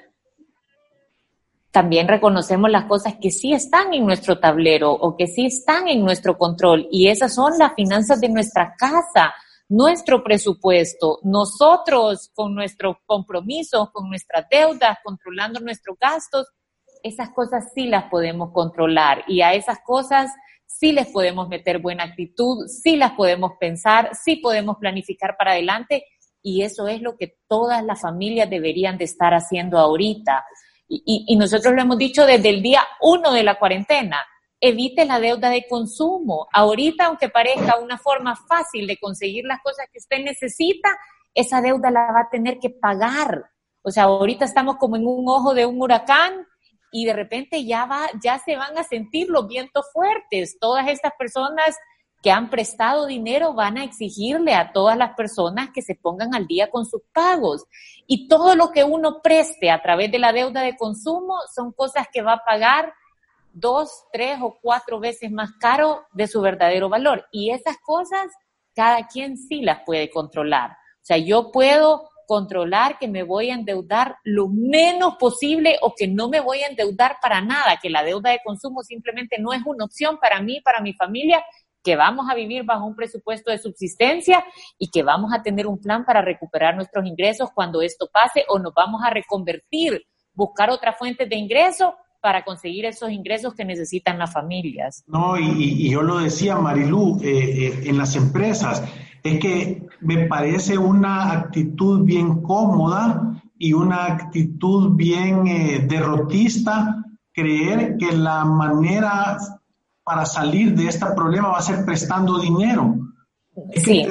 también 1.72 2.08
reconocemos 2.08 2.70
las 2.70 2.86
cosas 2.86 3.16
que 3.20 3.32
sí 3.32 3.54
están 3.54 3.94
en 3.94 4.06
nuestro 4.06 4.40
tablero 4.40 4.92
o 4.92 5.18
que 5.18 5.28
sí 5.28 5.48
están 5.48 5.88
en 5.88 6.06
nuestro 6.06 6.38
control. 6.38 6.88
Y 6.92 7.08
esas 7.08 7.34
son 7.34 7.58
las 7.58 7.74
finanzas 7.74 8.22
de 8.22 8.30
nuestra 8.30 8.76
casa, 8.78 9.34
nuestro 9.68 10.24
presupuesto, 10.24 11.20
nosotros 11.24 12.30
con 12.36 12.54
nuestros 12.54 12.98
compromisos, 13.06 13.90
con 13.92 14.10
nuestras 14.10 14.46
deudas, 14.50 15.00
controlando 15.04 15.60
nuestros 15.60 15.98
gastos 16.00 16.46
esas 17.06 17.30
cosas 17.30 17.72
sí 17.76 17.86
las 17.86 18.06
podemos 18.06 18.52
controlar 18.52 19.24
y 19.28 19.42
a 19.42 19.54
esas 19.54 19.78
cosas 19.82 20.34
sí 20.66 20.92
les 20.92 21.06
podemos 21.08 21.48
meter 21.48 21.78
buena 21.78 22.04
actitud, 22.04 22.68
sí 22.68 22.96
las 22.96 23.12
podemos 23.12 23.52
pensar, 23.60 24.10
sí 24.16 24.38
podemos 24.38 24.78
planificar 24.78 25.38
para 25.38 25.52
adelante 25.52 26.04
y 26.42 26.64
eso 26.64 26.88
es 26.88 27.02
lo 27.02 27.16
que 27.16 27.38
todas 27.48 27.84
las 27.86 28.02
familias 28.02 28.50
deberían 28.50 28.98
de 28.98 29.06
estar 29.06 29.36
haciendo 29.36 29.78
ahorita. 29.78 30.46
Y, 30.88 31.36
nosotros 31.38 31.76
lo 31.76 31.82
hemos 31.82 31.98
dicho 31.98 32.26
desde 32.26 32.50
el 32.50 32.62
día 32.62 32.82
uno 33.02 33.32
de 33.34 33.44
la 33.44 33.60
cuarentena, 33.60 34.18
evite 34.60 35.06
la 35.06 35.20
deuda 35.20 35.52
de 35.52 35.68
consumo. 35.68 36.48
Ahorita, 36.54 37.06
aunque 37.06 37.30
parezca 37.30 37.80
una 37.80 38.00
forma 38.00 38.36
fácil 38.36 38.88
de 38.88 38.98
conseguir 38.98 39.46
las 39.46 39.62
cosas 39.62 39.88
que 39.92 40.00
usted 40.00 40.24
necesita, 40.24 40.90
esa 41.36 41.62
deuda 41.62 41.92
la 41.92 42.12
va 42.12 42.22
a 42.22 42.30
tener 42.32 42.58
que 42.60 42.72
pagar. 42.72 43.46
O 43.84 43.92
sea, 43.92 44.04
ahorita 44.04 44.46
estamos 44.46 44.78
como 44.78 44.96
en 44.96 45.06
un 45.06 45.28
ojo 45.28 45.54
de 45.54 45.68
un 45.68 45.80
huracán 45.80 46.48
y 46.98 47.04
de 47.04 47.12
repente 47.12 47.66
ya 47.66 47.86
va, 47.86 48.08
ya 48.24 48.40
se 48.40 48.56
van 48.56 48.78
a 48.78 48.84
sentir 48.86 49.28
los 49.30 49.50
vientos 49.50 49.86
fuertes. 49.92 50.58
Todas 50.62 50.88
estas 50.88 51.12
personas 51.20 51.76
que 52.24 52.32
han 52.32 52.50
prestado 52.50 53.06
dinero 53.06 53.54
van 53.54 53.78
a 53.78 53.84
exigirle 53.84 54.54
a 54.54 54.72
todas 54.72 54.98
las 54.98 55.14
personas 55.14 55.72
que 55.74 55.82
se 55.82 55.96
pongan 55.96 56.34
al 56.34 56.48
día 56.48 56.70
con 56.70 56.86
sus 56.86 57.02
pagos. 57.12 57.66
Y 58.08 58.30
todo 58.30 58.56
lo 58.56 58.72
que 58.72 58.86
uno 58.86 59.22
preste 59.22 59.72
a 59.72 59.82
través 59.82 60.10
de 60.10 60.20
la 60.20 60.32
deuda 60.32 60.62
de 60.62 60.78
consumo 60.78 61.36
son 61.54 61.74
cosas 61.74 62.08
que 62.14 62.22
va 62.22 62.36
a 62.36 62.46
pagar 62.46 62.94
dos, 63.52 64.06
tres 64.14 64.38
o 64.42 64.58
cuatro 64.62 65.02
veces 65.02 65.30
más 65.30 65.52
caro 65.60 66.06
de 66.14 66.28
su 66.28 66.40
verdadero 66.40 66.88
valor. 66.88 67.28
Y 67.30 67.52
esas 67.52 67.76
cosas 67.84 68.32
cada 68.74 69.06
quien 69.08 69.38
sí 69.38 69.64
las 69.64 69.82
puede 69.86 70.10
controlar. 70.10 70.72
O 70.72 71.06
sea, 71.06 71.18
yo 71.18 71.52
puedo 71.52 72.10
controlar 72.26 72.98
que 73.00 73.08
me 73.08 73.24
voy 73.24 73.50
a 73.50 73.56
endeudar 73.56 74.18
lo 74.24 74.48
menos 74.48 75.16
posible 75.16 75.78
o 75.82 75.94
que 75.96 76.08
no 76.08 76.30
me 76.30 76.40
voy 76.40 76.60
a 76.60 76.68
endeudar 76.68 77.18
para 77.22 77.42
nada, 77.42 77.78
que 77.82 77.90
la 77.90 78.04
deuda 78.04 78.32
de 78.32 78.42
consumo 78.44 78.84
simplemente 78.84 79.38
no 79.40 79.54
es 79.54 79.62
una 79.66 79.86
opción 79.86 80.18
para 80.20 80.42
mí, 80.42 80.62
para 80.62 80.82
mi 80.82 80.94
familia, 80.94 81.44
que 81.84 81.96
vamos 81.96 82.26
a 82.30 82.36
vivir 82.36 82.64
bajo 82.64 82.86
un 82.86 82.96
presupuesto 82.96 83.52
de 83.52 83.60
subsistencia 83.60 84.44
y 84.78 84.90
que 84.90 85.04
vamos 85.04 85.32
a 85.34 85.44
tener 85.44 85.68
un 85.68 85.80
plan 85.80 86.04
para 86.04 86.22
recuperar 86.22 86.76
nuestros 86.76 87.06
ingresos 87.06 87.50
cuando 87.54 87.82
esto 87.82 88.10
pase 88.12 88.44
o 88.48 88.58
nos 88.58 88.74
vamos 88.74 89.02
a 89.04 89.12
reconvertir, 89.12 90.04
buscar 90.34 90.72
otra 90.72 90.94
fuente 90.94 91.28
de 91.28 91.36
ingreso 91.36 91.96
para 92.26 92.44
conseguir 92.44 92.86
esos 92.86 93.12
ingresos 93.12 93.54
que 93.54 93.64
necesitan 93.64 94.18
las 94.18 94.34
familias. 94.34 95.04
No, 95.06 95.38
y, 95.38 95.88
yo 95.92 96.02
lo 96.02 96.18
decía, 96.18 96.56
Marilú, 96.56 97.20
eh, 97.22 97.68
eh, 97.68 97.82
en 97.84 98.00
las 98.00 98.16
empresas, 98.16 98.84
es 99.22 99.40
que 99.40 99.86
me 100.02 100.26
parece 100.26 100.76
una 100.76 101.32
actitud 101.32 102.04
bien 102.04 102.42
cómoda 102.42 103.44
y 103.60 103.74
una 103.74 104.06
actitud 104.06 104.96
bien 104.96 105.46
eh, 105.46 105.86
derrotista 105.88 107.06
creer 107.32 107.96
que 107.98 108.12
la 108.12 108.44
manera 108.44 109.38
para 110.04 110.26
salir 110.26 110.74
de 110.74 110.88
este 110.88 111.06
problema 111.16 111.50
va 111.50 111.60
a 111.60 111.62
ser 111.62 111.86
prestando 111.86 112.40
dinero. 112.40 112.96
Sí. 113.76 114.08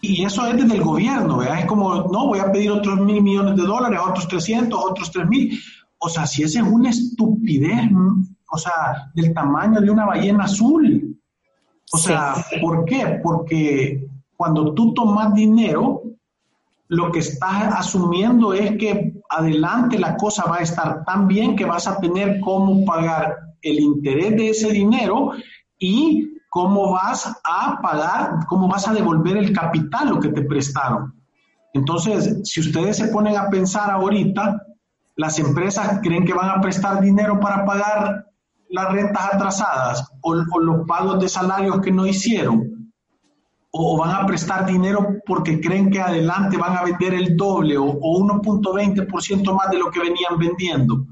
Y 0.00 0.24
eso 0.24 0.46
es 0.46 0.56
desde 0.56 0.76
el 0.76 0.82
gobierno, 0.82 1.36
¿verdad? 1.36 1.58
Es 1.58 1.66
como, 1.66 1.94
no, 2.10 2.26
voy 2.26 2.38
a 2.38 2.50
pedir 2.50 2.70
otros 2.70 2.98
mil 3.00 3.22
millones 3.22 3.54
de 3.54 3.64
dólares, 3.64 4.00
otros 4.02 4.26
300, 4.28 4.82
otros 4.82 5.12
tres 5.12 5.28
mil. 5.28 5.60
O 5.98 6.08
sea, 6.08 6.26
si 6.26 6.42
esa 6.42 6.60
es 6.60 6.66
una 6.66 6.90
estupidez, 6.90 7.90
o 8.50 8.58
sea, 8.58 9.10
del 9.14 9.34
tamaño 9.34 9.80
de 9.80 9.90
una 9.90 10.06
ballena 10.06 10.44
azul. 10.44 11.18
O 11.92 11.98
sea, 11.98 12.34
¿por 12.60 12.84
qué? 12.84 13.20
Porque 13.22 14.06
cuando 14.36 14.74
tú 14.74 14.94
tomas 14.94 15.34
dinero, 15.34 16.02
lo 16.88 17.10
que 17.12 17.18
estás 17.18 17.74
asumiendo 17.74 18.52
es 18.52 18.76
que 18.78 19.20
adelante 19.28 19.98
la 19.98 20.16
cosa 20.16 20.44
va 20.44 20.58
a 20.58 20.62
estar 20.62 21.04
tan 21.04 21.28
bien 21.28 21.56
que 21.56 21.64
vas 21.64 21.86
a 21.86 21.98
tener 21.98 22.40
cómo 22.40 22.84
pagar 22.84 23.36
el 23.62 23.80
interés 23.80 24.36
de 24.36 24.50
ese 24.50 24.70
dinero 24.70 25.32
y 25.78 26.30
cómo 26.48 26.92
vas 26.92 27.26
a 27.44 27.78
pagar, 27.82 28.46
cómo 28.48 28.68
vas 28.68 28.88
a 28.88 28.94
devolver 28.94 29.36
el 29.36 29.52
capital 29.52 30.08
lo 30.10 30.20
que 30.20 30.30
te 30.30 30.42
prestaron. 30.42 31.14
Entonces, 31.74 32.40
si 32.44 32.60
ustedes 32.60 32.96
se 32.96 33.08
ponen 33.08 33.36
a 33.36 33.50
pensar 33.50 33.90
ahorita, 33.90 34.62
las 35.18 35.38
empresas 35.40 35.98
creen 36.00 36.24
que 36.24 36.32
van 36.32 36.48
a 36.48 36.60
prestar 36.60 37.00
dinero 37.00 37.40
para 37.40 37.64
pagar 37.64 38.24
las 38.70 38.92
rentas 38.92 39.34
atrasadas 39.34 40.08
o, 40.20 40.34
los 40.34 40.86
pagos 40.86 41.20
de 41.20 41.28
salarios 41.28 41.80
que 41.80 41.90
no 41.90 42.06
hicieron, 42.06 42.92
o, 43.72 43.98
van 43.98 44.14
a 44.14 44.26
prestar 44.26 44.64
dinero 44.64 45.16
porque 45.26 45.60
creen 45.60 45.90
que 45.90 46.00
adelante 46.00 46.56
van 46.56 46.76
a 46.76 46.84
vender 46.84 47.14
el 47.14 47.36
doble 47.36 47.76
o, 47.76 47.84
o 47.84 48.20
1.20% 48.20 49.54
más 49.56 49.70
de 49.70 49.78
lo 49.78 49.90
que 49.90 50.00
venían 50.00 50.38
vendiendo. 50.38 51.04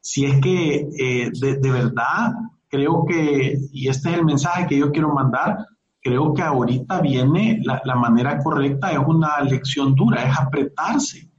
Si 0.00 0.24
es 0.24 0.40
que 0.40 0.88
eh, 0.98 1.30
de, 1.32 1.70
verdad 1.70 2.32
creo 2.68 3.04
que, 3.06 3.56
y 3.72 3.88
este 3.88 4.10
es 4.10 4.18
el 4.18 4.24
mensaje 4.24 4.66
que 4.66 4.78
yo 4.78 4.90
quiero 4.90 5.14
mandar, 5.14 5.66
creo 6.02 6.34
que 6.34 6.42
ahorita 6.42 7.00
viene 7.00 7.60
la, 7.62 7.94
manera 7.94 8.38
correcta, 8.42 8.90
es 8.90 8.98
una 8.98 9.40
lección 9.42 9.94
dura, 9.94 10.24
es 10.24 10.36
apretarse, 10.36 11.30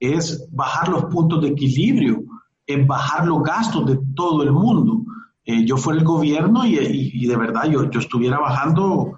es 0.00 0.48
bajar 0.50 0.88
los 0.88 1.04
puntos 1.04 1.42
de 1.42 1.48
equilibrio, 1.48 2.24
es 2.66 2.86
bajar 2.86 3.26
los 3.26 3.42
gastos 3.42 3.86
de 3.86 4.00
todo 4.14 4.42
el 4.42 4.52
mundo. 4.52 5.04
Eh, 5.44 5.64
yo 5.64 5.76
fuera 5.76 6.00
el 6.00 6.04
gobierno 6.04 6.64
y, 6.64 6.78
y, 6.78 7.10
y, 7.14 7.26
de 7.26 7.36
verdad 7.36 7.64
yo, 7.64 7.90
yo 7.90 8.00
estuviera 8.00 8.38
bajando 8.38 9.12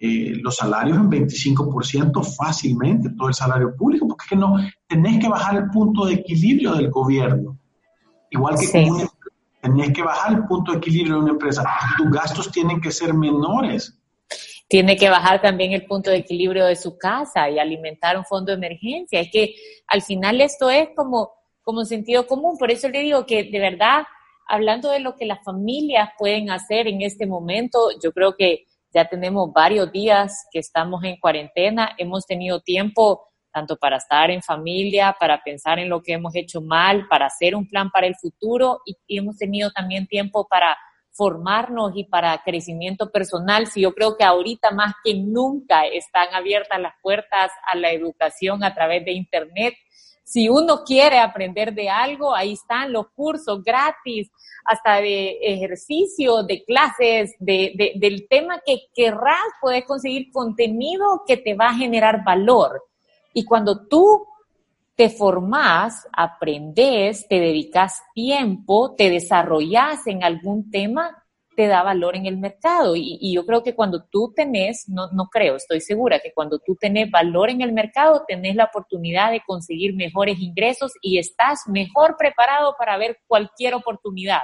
eh, 0.00 0.34
los 0.42 0.54
salarios 0.54 0.96
en 0.96 1.10
25% 1.10 2.24
fácilmente, 2.36 3.10
todo 3.10 3.28
el 3.28 3.34
salario 3.34 3.74
público, 3.74 4.06
porque 4.06 4.24
es 4.24 4.28
que 4.30 4.36
no, 4.36 4.56
tenés 4.86 5.18
que 5.20 5.28
bajar 5.28 5.56
el 5.56 5.70
punto 5.70 6.06
de 6.06 6.14
equilibrio 6.14 6.74
del 6.74 6.90
gobierno. 6.90 7.58
Igual 8.30 8.56
que 8.58 8.66
sí. 8.66 8.88
como 8.88 9.08
Tenés 9.60 9.92
que 9.92 10.02
bajar 10.02 10.34
el 10.34 10.44
punto 10.46 10.70
de 10.70 10.78
equilibrio 10.78 11.16
de 11.16 11.22
una 11.22 11.32
empresa. 11.32 11.64
Tus 11.96 12.10
gastos 12.10 12.52
tienen 12.52 12.80
que 12.80 12.92
ser 12.92 13.12
menores. 13.12 13.97
Tiene 14.68 14.96
que 14.96 15.08
bajar 15.08 15.40
también 15.40 15.72
el 15.72 15.86
punto 15.86 16.10
de 16.10 16.18
equilibrio 16.18 16.66
de 16.66 16.76
su 16.76 16.98
casa 16.98 17.48
y 17.48 17.58
alimentar 17.58 18.18
un 18.18 18.24
fondo 18.24 18.52
de 18.52 18.58
emergencia. 18.58 19.20
Es 19.20 19.30
que 19.32 19.54
al 19.86 20.02
final 20.02 20.40
esto 20.40 20.68
es 20.68 20.88
como, 20.94 21.32
como 21.62 21.84
sentido 21.84 22.26
común. 22.26 22.58
Por 22.58 22.70
eso 22.70 22.88
le 22.88 23.00
digo 23.00 23.24
que 23.24 23.44
de 23.44 23.58
verdad, 23.58 24.02
hablando 24.46 24.90
de 24.90 25.00
lo 25.00 25.16
que 25.16 25.24
las 25.24 25.42
familias 25.42 26.10
pueden 26.18 26.50
hacer 26.50 26.86
en 26.86 27.00
este 27.00 27.26
momento, 27.26 27.90
yo 28.02 28.12
creo 28.12 28.36
que 28.36 28.66
ya 28.92 29.08
tenemos 29.08 29.52
varios 29.52 29.90
días 29.92 30.46
que 30.50 30.58
estamos 30.58 31.02
en 31.04 31.18
cuarentena. 31.18 31.94
Hemos 31.98 32.26
tenido 32.26 32.60
tiempo 32.60 33.28
tanto 33.52 33.76
para 33.76 33.96
estar 33.96 34.30
en 34.30 34.42
familia, 34.42 35.16
para 35.18 35.42
pensar 35.42 35.78
en 35.78 35.88
lo 35.88 36.02
que 36.02 36.12
hemos 36.12 36.34
hecho 36.34 36.60
mal, 36.60 37.06
para 37.08 37.26
hacer 37.26 37.54
un 37.54 37.66
plan 37.66 37.90
para 37.90 38.06
el 38.06 38.14
futuro 38.16 38.80
y, 38.84 38.96
hemos 39.18 39.36
tenido 39.36 39.70
también 39.70 40.06
tiempo 40.06 40.46
para 40.48 40.76
formarnos 41.18 41.96
y 41.96 42.04
para 42.04 42.40
crecimiento 42.44 43.10
personal. 43.10 43.66
Si 43.66 43.80
yo 43.80 43.92
creo 43.92 44.16
que 44.16 44.22
ahorita 44.22 44.70
más 44.70 44.94
que 45.02 45.14
nunca 45.14 45.84
están 45.84 46.32
abiertas 46.32 46.80
las 46.80 46.94
puertas 47.02 47.50
a 47.66 47.76
la 47.76 47.90
educación 47.90 48.62
a 48.62 48.72
través 48.72 49.04
de 49.04 49.12
Internet. 49.12 49.74
Si 50.22 50.48
uno 50.48 50.84
quiere 50.84 51.18
aprender 51.18 51.74
de 51.74 51.88
algo, 51.90 52.36
ahí 52.36 52.52
están 52.52 52.92
los 52.92 53.08
cursos 53.08 53.64
gratis, 53.64 54.30
hasta 54.64 55.00
de 55.00 55.38
ejercicio, 55.40 56.44
de 56.44 56.62
clases, 56.62 57.34
de, 57.40 57.72
de, 57.74 57.92
del 57.96 58.28
tema 58.28 58.60
que 58.64 58.82
querrás, 58.94 59.42
puedes 59.60 59.84
conseguir 59.86 60.30
contenido 60.30 61.22
que 61.26 61.36
te 61.36 61.54
va 61.54 61.70
a 61.70 61.74
generar 61.74 62.22
valor. 62.24 62.84
Y 63.32 63.44
cuando 63.44 63.88
tú 63.88 64.24
te 64.98 65.10
formás, 65.10 66.08
aprendes, 66.12 67.28
te 67.28 67.38
dedicas 67.38 68.02
tiempo, 68.14 68.96
te 68.96 69.10
desarrollas 69.10 70.04
en 70.08 70.24
algún 70.24 70.72
tema, 70.72 71.24
te 71.54 71.68
da 71.68 71.84
valor 71.84 72.16
en 72.16 72.26
el 72.26 72.36
mercado. 72.36 72.96
Y, 72.96 73.16
y, 73.20 73.32
yo 73.32 73.46
creo 73.46 73.62
que 73.62 73.76
cuando 73.76 74.02
tú 74.10 74.32
tenés, 74.34 74.88
no, 74.88 75.06
no 75.12 75.28
creo, 75.30 75.54
estoy 75.54 75.80
segura 75.80 76.18
que 76.18 76.32
cuando 76.32 76.58
tú 76.58 76.74
tenés 76.74 77.08
valor 77.12 77.48
en 77.48 77.60
el 77.60 77.72
mercado, 77.72 78.24
tenés 78.26 78.56
la 78.56 78.64
oportunidad 78.64 79.30
de 79.30 79.40
conseguir 79.46 79.94
mejores 79.94 80.40
ingresos 80.40 80.90
y 81.00 81.18
estás 81.18 81.60
mejor 81.68 82.16
preparado 82.18 82.74
para 82.76 82.98
ver 82.98 83.18
cualquier 83.28 83.74
oportunidad. 83.74 84.42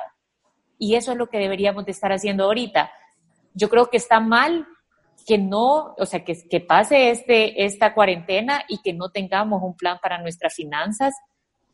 Y 0.79 0.95
eso 0.95 1.11
es 1.11 1.19
lo 1.19 1.27
que 1.27 1.39
deberíamos 1.39 1.85
de 1.85 1.91
estar 1.91 2.13
haciendo 2.13 2.45
ahorita. 2.45 2.93
Yo 3.55 3.69
creo 3.69 3.91
que 3.91 3.97
está 3.97 4.21
mal 4.21 4.69
que 5.27 5.39
no, 5.39 5.95
o 5.97 6.07
sea, 6.07 6.25
que, 6.25 6.37
que 6.49 6.61
pase 6.61 7.11
este, 7.11 7.65
esta 7.65 7.95
cuarentena 7.95 8.65
y 8.69 8.83
que 8.83 8.93
no 8.93 9.11
tengamos 9.11 9.63
un 9.63 9.77
plan 9.77 9.99
para 10.03 10.21
nuestras 10.21 10.55
finanzas, 10.55 11.15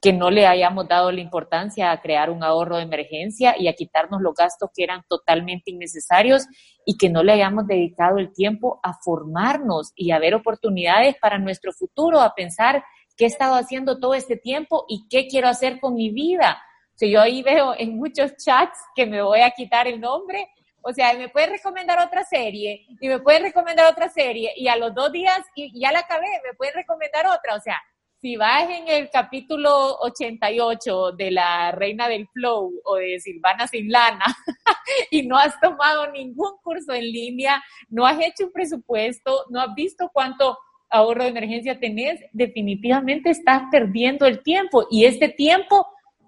que 0.01 0.13
no 0.13 0.31
le 0.31 0.47
hayamos 0.47 0.89
dado 0.89 1.13
la 1.13 1.21
importancia 1.21 1.91
a 1.91 2.01
crear 2.01 2.31
un 2.31 2.43
ahorro 2.43 2.77
de 2.77 2.85
emergencia 2.85 3.55
y 3.59 3.69
a 3.69 3.75
quitarnos 3.75 4.23
los 4.23 4.35
gastos 4.35 4.71
que 4.75 4.83
eran 4.83 5.05
totalmente 5.09 5.71
innecesarios 5.71 6.47
y 6.87 6.97
que 6.97 7.11
no 7.11 7.23
le 7.23 7.33
hayamos 7.33 7.67
dedicado 7.67 8.19
el 8.19 8.33
tiempo 8.33 8.81
a 8.83 8.95
formarnos 8.95 9.93
y 9.95 10.13
a 10.13 10.19
ver 10.19 10.35
oportunidades 10.35 11.17
para 11.21 11.39
nuestro 11.39 11.73
futuro, 11.73 12.21
a 12.21 12.35
pensar 12.35 12.83
qué 13.17 13.25
he 13.25 13.29
estado 13.29 13.57
haciendo 13.57 14.01
todo 14.01 14.15
este 14.15 14.37
tiempo 14.37 14.87
y 14.89 15.07
qué 15.11 15.27
quiero 15.27 15.49
hacer 15.49 15.79
con 15.81 15.95
mi 15.95 16.11
vida. 16.11 16.63
O 16.95 16.99
sea, 16.99 17.09
yo 17.09 17.21
ahí 17.21 17.43
veo 17.43 17.75
en 17.77 17.97
muchos 17.97 18.35
chats 18.37 18.79
que 18.95 19.05
me 19.05 19.21
voy 19.21 19.41
a 19.41 19.51
quitar 19.51 19.87
el 19.87 20.01
nombre, 20.01 20.49
o 20.83 20.93
sea, 20.93 21.14
me 21.14 21.29
puede 21.29 21.49
recomendar 21.49 21.99
otra 22.05 22.25
serie 22.25 22.87
y 23.01 23.09
me 23.09 23.21
puede 23.21 23.40
recomendar 23.40 23.90
otra 23.90 24.09
serie 24.09 24.53
y 24.57 24.69
a 24.69 24.77
los 24.77 24.95
dos 24.95 25.12
días 25.12 25.40
y 25.55 25.79
ya 25.79 25.93
la 25.93 26.01
acabé, 26.01 26.27
me 26.45 26.55
puede 26.55 26.73
recomendar 26.73 27.27
otra. 27.27 27.55
O 27.57 27.61
sea, 27.61 27.81
si 28.21 28.37
vas 28.37 28.69
en 28.69 28.87
el 28.88 29.09
capítulo 29.09 29.97
88 30.01 31.12
de 31.12 31.31
La 31.31 31.73
Reina 31.73 32.09
del 32.09 32.29
Flow 32.29 32.71
o 32.85 32.97
de 32.97 33.19
Silvana 33.19 33.66
Sin 33.66 33.90
Lana 33.90 34.25
y 35.11 35.27
no 35.27 35.38
has 35.38 35.59
tomado 35.61 36.11
ningún 36.12 36.53
curso 36.62 36.93
en 36.93 37.05
línea, 37.05 37.62
no 37.88 38.07
has 38.07 38.21
hecho 38.21 38.45
un 38.45 38.53
presupuesto, 38.53 39.47
no 39.49 39.61
has 39.61 39.75
visto 39.75 40.11
cuánto 40.12 40.59
ahorro 40.90 41.23
de 41.23 41.31
emergencia 41.31 41.79
tenés, 41.79 42.21
definitivamente 42.33 43.31
estás 43.31 43.62
perdiendo 43.71 44.27
el 44.27 44.43
tiempo 44.43 44.87
y 44.90 45.05
este 45.05 45.29
tiempo 45.29 45.87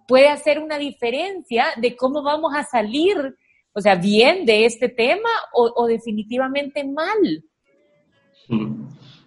puede 0.08 0.28
hacer 0.28 0.60
una 0.60 0.78
diferencia 0.78 1.66
de 1.76 1.96
cómo 1.96 2.22
vamos 2.22 2.54
a 2.54 2.62
salir 2.62 3.36
o 3.74 3.80
sea, 3.80 3.94
bien 3.94 4.44
de 4.44 4.66
este 4.66 4.88
tema 4.88 5.28
o, 5.54 5.86
definitivamente 5.86 6.84
mal. 6.84 7.44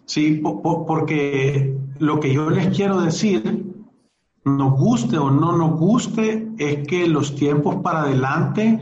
Sí, 0.06 0.42
porque 0.44 1.76
lo 2.00 2.20
que 2.20 2.34
yo 2.34 2.50
les 2.50 2.76
quiero 2.76 3.02
decir, 3.02 3.66
nos 4.44 4.78
guste 4.78 5.18
o 5.18 5.32
no 5.32 5.58
nos 5.58 5.80
guste, 5.80 6.48
es 6.58 6.88
que 6.88 7.08
los 7.08 7.36
tiempos 7.36 7.78
para 7.78 8.04
adelante 8.04 8.80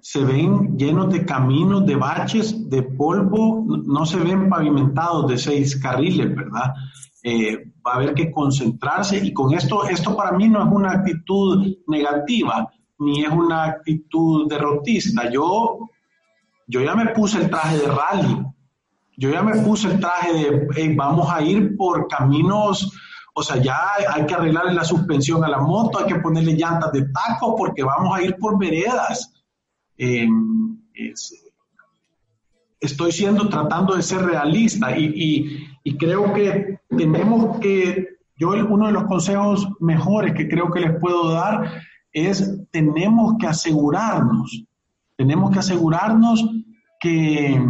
se 0.00 0.24
ven 0.24 0.76
llenos 0.76 1.12
de 1.12 1.24
caminos, 1.24 1.86
de 1.86 1.96
baches, 1.96 2.68
de 2.68 2.82
polvo, 2.82 3.64
no 3.66 4.04
se 4.04 4.18
ven 4.18 4.50
pavimentados 4.50 5.28
de 5.28 5.38
seis 5.38 5.76
carriles, 5.80 6.34
¿verdad? 6.34 6.74
Eh, 7.22 7.72
va 7.86 7.92
a 7.92 7.94
haber 7.96 8.14
que 8.14 8.30
concentrarse 8.30 9.24
y 9.24 9.32
con 9.32 9.54
esto, 9.54 9.88
esto 9.88 10.14
para 10.14 10.32
mí 10.32 10.48
no 10.48 10.62
es 10.62 10.70
una 10.70 10.90
actitud 10.90 11.74
negativa, 11.86 12.68
ni 13.04 13.24
es 13.24 13.30
una 13.30 13.64
actitud 13.64 14.48
derrotista. 14.48 15.30
Yo, 15.30 15.90
yo 16.66 16.80
ya 16.82 16.94
me 16.94 17.06
puse 17.08 17.38
el 17.38 17.50
traje 17.50 17.78
de 17.78 17.88
rally, 17.88 18.46
yo 19.16 19.30
ya 19.30 19.42
me 19.42 19.56
puse 19.62 19.88
el 19.88 20.00
traje 20.00 20.32
de 20.32 20.94
vamos 20.94 21.30
a 21.30 21.42
ir 21.42 21.76
por 21.76 22.08
caminos, 22.08 22.92
o 23.34 23.42
sea, 23.42 23.56
ya 23.56 23.78
hay 24.12 24.26
que 24.26 24.34
arreglarle 24.34 24.74
la 24.74 24.84
suspensión 24.84 25.44
a 25.44 25.48
la 25.48 25.58
moto, 25.58 25.98
hay 25.98 26.06
que 26.06 26.20
ponerle 26.20 26.54
llantas 26.54 26.92
de 26.92 27.02
taco 27.08 27.56
porque 27.56 27.82
vamos 27.82 28.16
a 28.16 28.22
ir 28.22 28.36
por 28.36 28.58
veredas. 28.58 29.32
Es, 29.96 30.28
estoy 32.80 33.12
siendo, 33.12 33.48
tratando 33.48 33.94
de 33.94 34.02
ser 34.02 34.22
realista 34.22 34.96
y, 34.96 35.04
y, 35.04 35.68
y 35.84 35.96
creo 35.96 36.32
que 36.32 36.80
tenemos 36.96 37.58
que, 37.58 38.08
yo 38.36 38.50
uno 38.50 38.86
de 38.86 38.92
los 38.92 39.04
consejos 39.04 39.68
mejores 39.80 40.34
que 40.34 40.48
creo 40.48 40.70
que 40.70 40.80
les 40.80 40.98
puedo 41.00 41.32
dar 41.32 41.82
es 42.14 42.58
tenemos 42.70 43.34
que 43.38 43.48
asegurarnos, 43.48 44.64
tenemos 45.16 45.50
que 45.50 45.58
asegurarnos 45.58 46.48
que, 47.00 47.60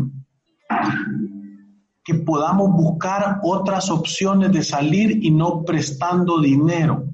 que 2.04 2.14
podamos 2.14 2.70
buscar 2.72 3.40
otras 3.42 3.90
opciones 3.90 4.52
de 4.52 4.62
salir 4.62 5.24
y 5.24 5.30
no 5.30 5.64
prestando 5.64 6.40
dinero. 6.40 7.06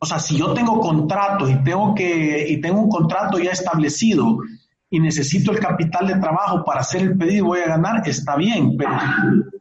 O 0.00 0.04
sea, 0.04 0.18
si 0.18 0.36
yo 0.36 0.52
tengo 0.52 0.80
contratos 0.80 1.48
y 1.48 1.62
tengo 1.62 1.94
que 1.94 2.46
y 2.48 2.60
tengo 2.60 2.80
un 2.80 2.90
contrato 2.90 3.38
ya 3.38 3.52
establecido 3.52 4.40
y 4.90 4.98
necesito 4.98 5.52
el 5.52 5.60
capital 5.60 6.08
de 6.08 6.16
trabajo 6.16 6.64
para 6.64 6.80
hacer 6.80 7.02
el 7.02 7.16
pedido 7.16 7.36
y 7.36 7.48
voy 7.48 7.60
a 7.60 7.68
ganar, 7.68 8.02
está 8.06 8.36
bien, 8.36 8.76
pero, 8.76 8.90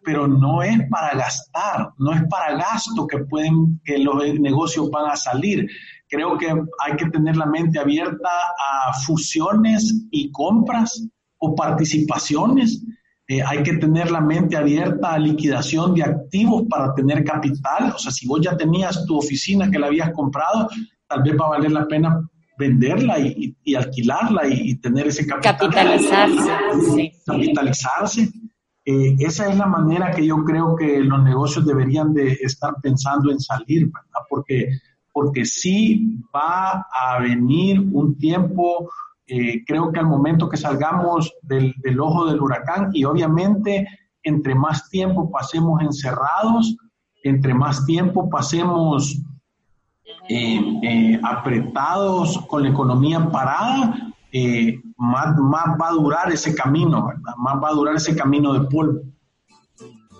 pero 0.03 0.27
no 0.27 0.63
es 0.63 0.77
para 0.89 1.15
gastar, 1.15 1.93
no 1.99 2.11
es 2.11 2.23
para 2.23 2.57
gasto 2.57 3.05
que 3.05 3.19
pueden 3.19 3.79
que 3.85 3.99
los 3.99 4.15
negocios 4.39 4.89
van 4.89 5.11
a 5.11 5.15
salir. 5.15 5.69
Creo 6.11 6.37
que 6.37 6.47
hay 6.47 6.95
que 6.97 7.09
tener 7.09 7.35
la 7.37 7.47
mente 7.47 7.79
abierta 7.79 8.29
a 8.29 8.93
fusiones 9.05 10.07
y 10.11 10.31
compras 10.31 11.07
o 11.39 11.55
participaciones 11.55 12.83
eh, 13.31 13.41
hay 13.41 13.63
que 13.63 13.77
tener 13.77 14.11
la 14.11 14.19
mente 14.19 14.57
abierta 14.57 15.13
a 15.13 15.17
liquidación 15.17 15.95
de 15.95 16.03
activos 16.03 16.63
para 16.69 16.93
tener 16.93 17.23
capital. 17.23 17.93
O 17.95 17.97
sea, 17.97 18.11
si 18.11 18.27
vos 18.27 18.41
ya 18.41 18.57
tenías 18.57 19.05
tu 19.05 19.17
oficina 19.17 19.71
que 19.71 19.79
la 19.79 19.87
habías 19.87 20.11
comprado, 20.11 20.67
tal 21.07 21.23
vez 21.23 21.33
va 21.39 21.45
a 21.45 21.49
valer 21.51 21.71
la 21.71 21.87
pena 21.87 22.29
venderla 22.57 23.19
y, 23.19 23.55
alquilarla 23.73 24.47
y, 24.49 24.75
tener 24.79 25.07
ese 25.07 25.25
capital. 25.25 25.57
Capitalizarse. 25.57 27.13
Capitalizarse. 27.25 28.29
Eh, 28.83 29.15
esa 29.19 29.49
es 29.49 29.57
la 29.57 29.65
manera 29.65 30.11
que 30.11 30.25
yo 30.25 30.43
creo 30.43 30.75
que 30.75 30.99
los 30.99 31.23
negocios 31.23 31.65
deberían 31.65 32.13
de 32.13 32.33
estar 32.41 32.73
pensando 32.83 33.31
en 33.31 33.39
salir, 33.39 33.85
¿verdad? 33.85 34.25
Porque, 34.29 34.67
porque 35.11 35.45
sí 35.45 36.19
va 36.33 36.87
a 36.91 37.19
venir 37.19 37.79
un 37.91 38.17
tiempo 38.17 38.89
eh, 39.33 39.63
creo 39.65 39.93
que 39.93 39.99
al 39.99 40.07
momento 40.07 40.49
que 40.49 40.57
salgamos 40.57 41.33
del, 41.41 41.73
ojo 42.01 42.25
del 42.25 42.41
huracán 42.41 42.89
y 42.91 43.05
obviamente 43.05 43.87
entre 44.23 44.53
más 44.53 44.89
tiempo 44.89 45.31
pasemos 45.31 45.81
encerrados, 45.81 46.75
entre 47.23 47.53
más 47.53 47.85
tiempo 47.85 48.29
pasemos 48.29 49.17
eh, 50.27 50.59
eh, 50.83 51.19
apretados 51.23 52.39
con 52.39 52.63
la 52.63 52.69
economía 52.71 53.25
parada, 53.29 54.11
más, 54.97 55.37
más 55.37 55.65
va 55.81 55.87
a 55.87 55.93
durar 55.93 56.29
ese 56.29 56.53
camino, 56.53 57.07
¿verdad? 57.07 57.33
Más 57.37 57.55
va 57.55 57.69
a 57.69 57.73
durar 57.73 57.95
ese 57.95 58.13
camino 58.13 58.51
de 58.51 58.67
polvo. 58.67 58.99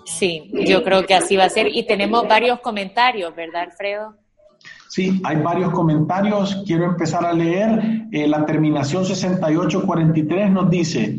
Sí, 0.06 0.50
yo 0.66 0.82
creo 0.82 1.04
que 1.04 1.14
así 1.14 1.36
va 1.36 1.44
a 1.44 1.50
ser. 1.50 1.68
Y 1.68 1.86
tenemos 1.86 2.26
varios 2.26 2.60
comentarios, 2.60 3.36
¿verdad, 3.36 3.64
Alfredo? 3.64 4.21
Sí, 4.92 5.22
hay 5.24 5.36
varios 5.36 5.70
comentarios. 5.72 6.62
Quiero 6.66 6.84
empezar 6.84 7.24
a 7.24 7.32
leer. 7.32 8.08
Eh, 8.12 8.28
la 8.28 8.44
terminación 8.44 9.06
6843 9.06 10.50
nos 10.50 10.68
dice, 10.68 11.18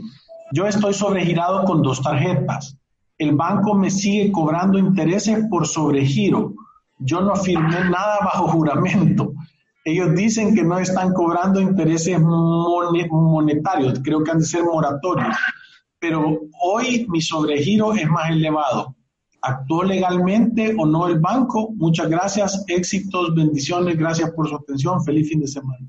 yo 0.51 0.67
estoy 0.67 0.93
sobregirado 0.93 1.63
con 1.63 1.81
dos 1.81 1.99
tarjetas. 2.03 2.77
El 3.17 3.36
banco 3.36 3.73
me 3.73 3.89
sigue 3.89 4.31
cobrando 4.31 4.77
intereses 4.77 5.39
por 5.49 5.65
sobregiro. 5.65 6.53
Yo 6.99 7.21
no 7.21 7.36
firmé 7.36 7.89
nada 7.89 8.19
bajo 8.23 8.47
juramento. 8.49 9.33
Ellos 9.83 10.13
dicen 10.13 10.53
que 10.53 10.63
no 10.63 10.77
están 10.77 11.12
cobrando 11.12 11.59
intereses 11.59 12.21
monetarios, 12.21 14.01
creo 14.03 14.23
que 14.23 14.29
han 14.29 14.38
de 14.38 14.45
ser 14.45 14.65
moratorios. 14.65 15.36
Pero 15.97 16.41
hoy 16.62 17.07
mi 17.09 17.21
sobregiro 17.21 17.93
es 17.93 18.07
más 18.07 18.29
elevado. 18.29 18.95
¿Actuó 19.45 19.84
legalmente 19.84 20.73
o 20.77 20.86
no 20.86 21.06
el 21.06 21.19
banco? 21.19 21.71
Muchas 21.75 22.10
gracias, 22.10 22.63
éxitos, 22.69 23.36
bendiciones, 23.36 23.97
gracias 23.97 24.32
por 24.32 24.47
su 24.47 24.56
atención, 24.56 25.03
feliz 25.03 25.27
fin 25.27 25.41
de 25.41 25.47
semana. 25.47 25.86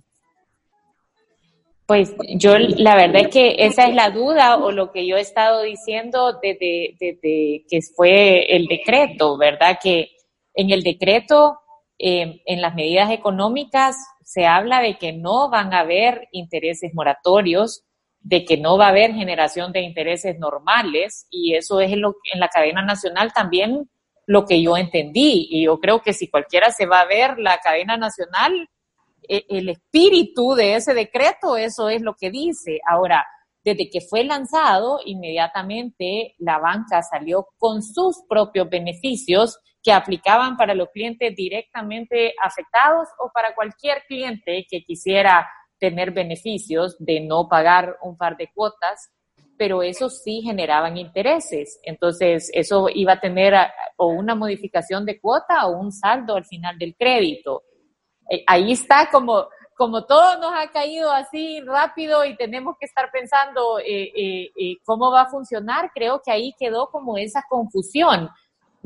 Pues 1.87 2.17
yo 2.37 2.59
la 2.59 2.97
verdad 2.97 3.23
es 3.23 3.29
que 3.29 3.55
esa 3.59 3.87
es 3.87 3.95
la 3.95 4.11
duda 4.11 4.57
o 4.57 4.73
lo 4.73 4.90
que 4.90 5.07
yo 5.07 5.17
he 5.17 5.21
estado 5.21 5.62
diciendo 5.62 6.40
desde, 6.43 6.97
que 6.99 7.81
fue 7.95 8.57
el 8.57 8.67
decreto, 8.67 9.38
¿verdad? 9.38 9.79
Que 9.81 10.09
en 10.55 10.71
el 10.71 10.83
decreto, 10.83 11.61
eh, 11.97 12.40
en 12.47 12.61
las 12.61 12.75
medidas 12.75 13.12
económicas, 13.12 13.97
se 14.25 14.47
habla 14.47 14.81
de 14.81 14.99
que 14.99 15.12
no 15.12 15.49
van 15.49 15.75
a 15.75 15.81
haber 15.81 16.27
intereses 16.33 16.93
moratorios, 16.93 17.85
de 18.25 18.45
que 18.47 18.57
no 18.57 18.79
va 18.79 18.87
a 18.87 18.89
haber 18.89 19.13
generación 19.13 19.71
de 19.71 19.83
intereses 19.83 20.39
normales 20.39 21.27
y 21.31 21.55
eso 21.55 21.81
es 21.81 21.93
en, 21.93 22.01
lo, 22.01 22.17
en 22.33 22.41
la 22.41 22.49
cadena 22.49 22.83
nacional 22.83 23.33
también 23.35 23.89
lo 24.27 24.47
que 24.47 24.63
yo 24.63 24.79
entendí 24.79 25.47
y 25.51 25.65
yo 25.67 25.79
creo 25.79 26.01
que 26.01 26.15
si 26.15 26.31
cualquiera 26.31 26.71
se 26.71 26.87
va 26.87 27.01
a 27.01 27.07
ver 27.07 27.39
la 27.39 27.59
cadena 27.59 27.99
nacional, 27.99 28.69
e, 29.29 29.45
el 29.51 29.69
espíritu 29.69 30.55
de 30.55 30.77
ese 30.77 30.95
decreto, 30.95 31.59
eso 31.59 31.91
es 31.91 32.01
lo 32.01 32.15
que 32.15 32.31
dice. 32.31 32.81
Ahora, 32.89 33.27
desde 33.63 33.91
que 33.91 34.01
fue 34.01 34.25
lanzado, 34.25 35.01
inmediatamente 35.05 36.35
la 36.39 36.59
banca 36.59 37.03
salió 37.03 37.49
con 37.59 37.83
sus 37.83 38.23
propios 38.27 38.71
beneficios 38.71 39.59
que 39.83 39.93
aplicaban 39.93 40.57
para 40.57 40.75
los 40.75 40.89
clientes 40.89 41.37
directamente 41.37 42.33
afectados 42.43 43.07
o 43.19 43.31
para 43.35 43.55
cualquier 43.55 44.03
cliente 44.09 44.67
que 44.71 44.83
quisiera 44.83 45.47
tener 45.90 46.12
beneficios 46.12 46.97
de 46.99 47.20
no 47.20 47.47
pagar 47.47 47.99
un 48.03 48.16
par 48.16 48.38
de 48.38 48.49
cuotas, 48.55 49.11
pero 49.59 49.83
eso 49.83 50.09
sí 50.09 50.40
generaban 50.40 50.97
intereses. 50.97 51.79
Entonces, 51.83 52.51
eso 52.55 52.87
iba 52.92 53.12
a 53.12 53.20
tener 53.20 53.55
o 53.97 54.07
una 54.07 54.35
modificación 54.35 55.05
de 55.05 55.20
cuota 55.20 55.66
o 55.66 55.79
un 55.79 55.92
saldo 55.92 56.37
al 56.37 56.47
final 56.47 56.79
del 56.79 56.97
crédito. 56.97 57.64
Eh, 58.31 58.42
ahí 58.47 58.73
está 58.73 59.11
como, 59.11 59.47
como 59.77 60.07
todo 60.07 60.38
nos 60.38 60.53
ha 60.57 60.70
caído 60.73 61.12
así 61.12 61.61
rápido 61.61 62.25
y 62.25 62.35
tenemos 62.35 62.77
que 62.81 62.87
estar 62.87 63.11
pensando 63.12 63.79
eh, 63.81 64.51
eh, 64.57 64.77
cómo 64.87 65.12
va 65.12 65.23
a 65.23 65.31
funcionar, 65.31 65.90
creo 65.94 66.23
que 66.25 66.33
ahí 66.33 66.55
quedó 66.59 66.88
como 66.90 67.18
esa 67.18 67.44
confusión 67.47 68.31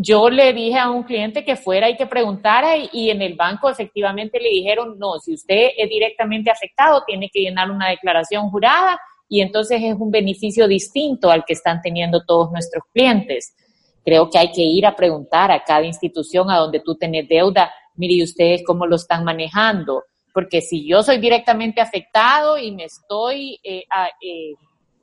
yo 0.01 0.31
le 0.31 0.53
dije 0.53 0.79
a 0.79 0.91
un 0.91 1.03
cliente 1.03 1.45
que 1.45 1.57
fuera 1.57 1.91
y 1.91 1.97
que 1.97 2.07
preguntara 2.07 2.77
y, 2.77 3.11
en 3.11 3.21
el 3.21 3.35
banco 3.35 3.69
efectivamente 3.69 4.39
le 4.39 4.49
dijeron, 4.49 4.97
no, 4.97 5.19
si 5.19 5.35
usted 5.35 5.71
es 5.77 5.89
directamente 5.91 6.53
afectado, 6.53 7.03
tiene 7.05 7.29
que 7.29 7.41
llenar 7.41 7.69
una 7.69 7.89
declaración 7.89 8.49
jurada 8.49 8.97
y 9.29 9.41
entonces 9.41 9.83
es 9.83 9.97
un 9.99 10.13
beneficio 10.13 10.69
distinto 10.69 11.33
al 11.33 11.45
que 11.45 11.55
están 11.55 11.83
teniendo 11.83 12.25
todos 12.25 12.53
nuestros 12.53 12.85
clientes. 12.93 13.57
Creo 14.05 14.31
que 14.31 14.39
hay 14.39 14.53
que 14.53 14.63
ir 14.63 14.87
a 14.87 14.95
preguntar 14.95 15.51
a 15.51 15.65
cada 15.65 15.85
institución 15.85 16.49
a 16.49 16.59
donde 16.59 16.79
tú 16.79 16.95
tenés 16.95 17.29
deuda, 17.29 17.73
mire, 17.97 18.15
¿y 18.15 18.23
ustedes 18.23 18.63
cómo 18.65 18.87
lo 18.87 18.95
están 18.95 19.25
manejando? 19.25 20.05
Porque 20.33 20.61
si 20.61 20.89
yo 20.89 21.03
soy 21.03 21.19
directamente 21.19 21.81
afectado 21.81 22.57
y 22.57 22.71
me 22.71 22.85
estoy 22.85 23.59
eh, 23.65 23.83
eh, 24.23 24.55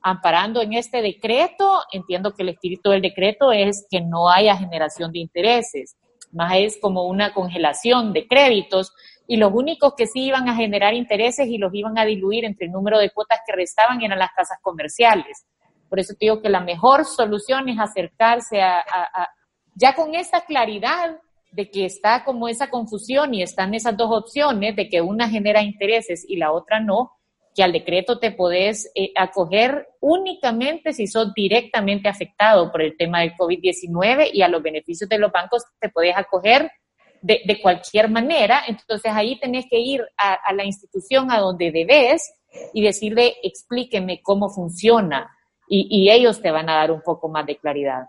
amparando 0.08 0.62
en 0.62 0.72
este 0.72 1.02
decreto, 1.02 1.80
entiendo 1.90 2.32
que 2.32 2.44
el 2.44 2.50
espíritu 2.50 2.90
del 2.90 3.02
decreto 3.02 3.50
es 3.50 3.88
que 3.90 4.00
no 4.00 4.30
haya 4.30 4.56
generación 4.56 5.10
de 5.10 5.18
intereses, 5.18 5.96
más 6.30 6.52
es 6.54 6.78
como 6.80 7.08
una 7.08 7.34
congelación 7.34 8.12
de 8.12 8.28
créditos 8.28 8.92
y 9.26 9.36
los 9.36 9.52
únicos 9.52 9.94
que 9.96 10.06
sí 10.06 10.26
iban 10.26 10.48
a 10.48 10.54
generar 10.54 10.94
intereses 10.94 11.48
y 11.48 11.58
los 11.58 11.74
iban 11.74 11.98
a 11.98 12.04
diluir 12.04 12.44
entre 12.44 12.66
el 12.66 12.72
número 12.72 13.00
de 13.00 13.10
cuotas 13.10 13.40
que 13.44 13.52
restaban 13.52 14.00
eran 14.00 14.20
las 14.20 14.30
casas 14.30 14.58
comerciales. 14.62 15.44
Por 15.88 15.98
eso 15.98 16.12
te 16.12 16.26
digo 16.26 16.40
que 16.40 16.50
la 16.50 16.60
mejor 16.60 17.04
solución 17.04 17.68
es 17.68 17.80
acercarse 17.80 18.62
a, 18.62 18.78
a 18.78 19.28
ya 19.74 19.96
con 19.96 20.14
esa 20.14 20.42
claridad 20.42 21.18
de 21.50 21.68
que 21.68 21.84
está 21.84 22.22
como 22.22 22.46
esa 22.46 22.70
confusión 22.70 23.34
y 23.34 23.42
están 23.42 23.74
esas 23.74 23.96
dos 23.96 24.12
opciones 24.12 24.76
de 24.76 24.88
que 24.88 25.00
una 25.00 25.28
genera 25.28 25.62
intereses 25.62 26.24
y 26.28 26.36
la 26.36 26.52
otra 26.52 26.78
no, 26.78 27.15
que 27.56 27.62
al 27.62 27.72
decreto 27.72 28.18
te 28.18 28.32
podés 28.32 28.92
eh, 28.94 29.12
acoger 29.16 29.88
únicamente 30.00 30.92
si 30.92 31.06
sos 31.06 31.32
directamente 31.32 32.06
afectado 32.06 32.70
por 32.70 32.82
el 32.82 32.98
tema 32.98 33.20
del 33.20 33.32
COVID-19 33.32 34.28
y 34.30 34.42
a 34.42 34.48
los 34.48 34.62
beneficios 34.62 35.08
de 35.08 35.18
los 35.18 35.32
bancos 35.32 35.64
te 35.80 35.88
podés 35.88 36.14
acoger 36.14 36.70
de, 37.22 37.58
cualquier 37.62 38.10
manera. 38.10 38.62
Entonces 38.68 39.10
ahí 39.12 39.40
tenés 39.40 39.64
que 39.70 39.80
ir 39.80 40.04
a, 40.18 40.52
la 40.52 40.64
institución 40.64 41.32
a 41.32 41.40
donde 41.40 41.72
debes 41.72 42.30
y 42.74 42.82
decirle, 42.82 43.36
explíqueme 43.42 44.20
cómo 44.22 44.50
funciona 44.50 45.30
y 45.68 46.10
ellos 46.10 46.40
te 46.40 46.52
van 46.52 46.68
a 46.68 46.76
dar 46.76 46.92
un 46.92 47.00
poco 47.00 47.28
más 47.28 47.44
de 47.46 47.56
claridad. 47.56 48.04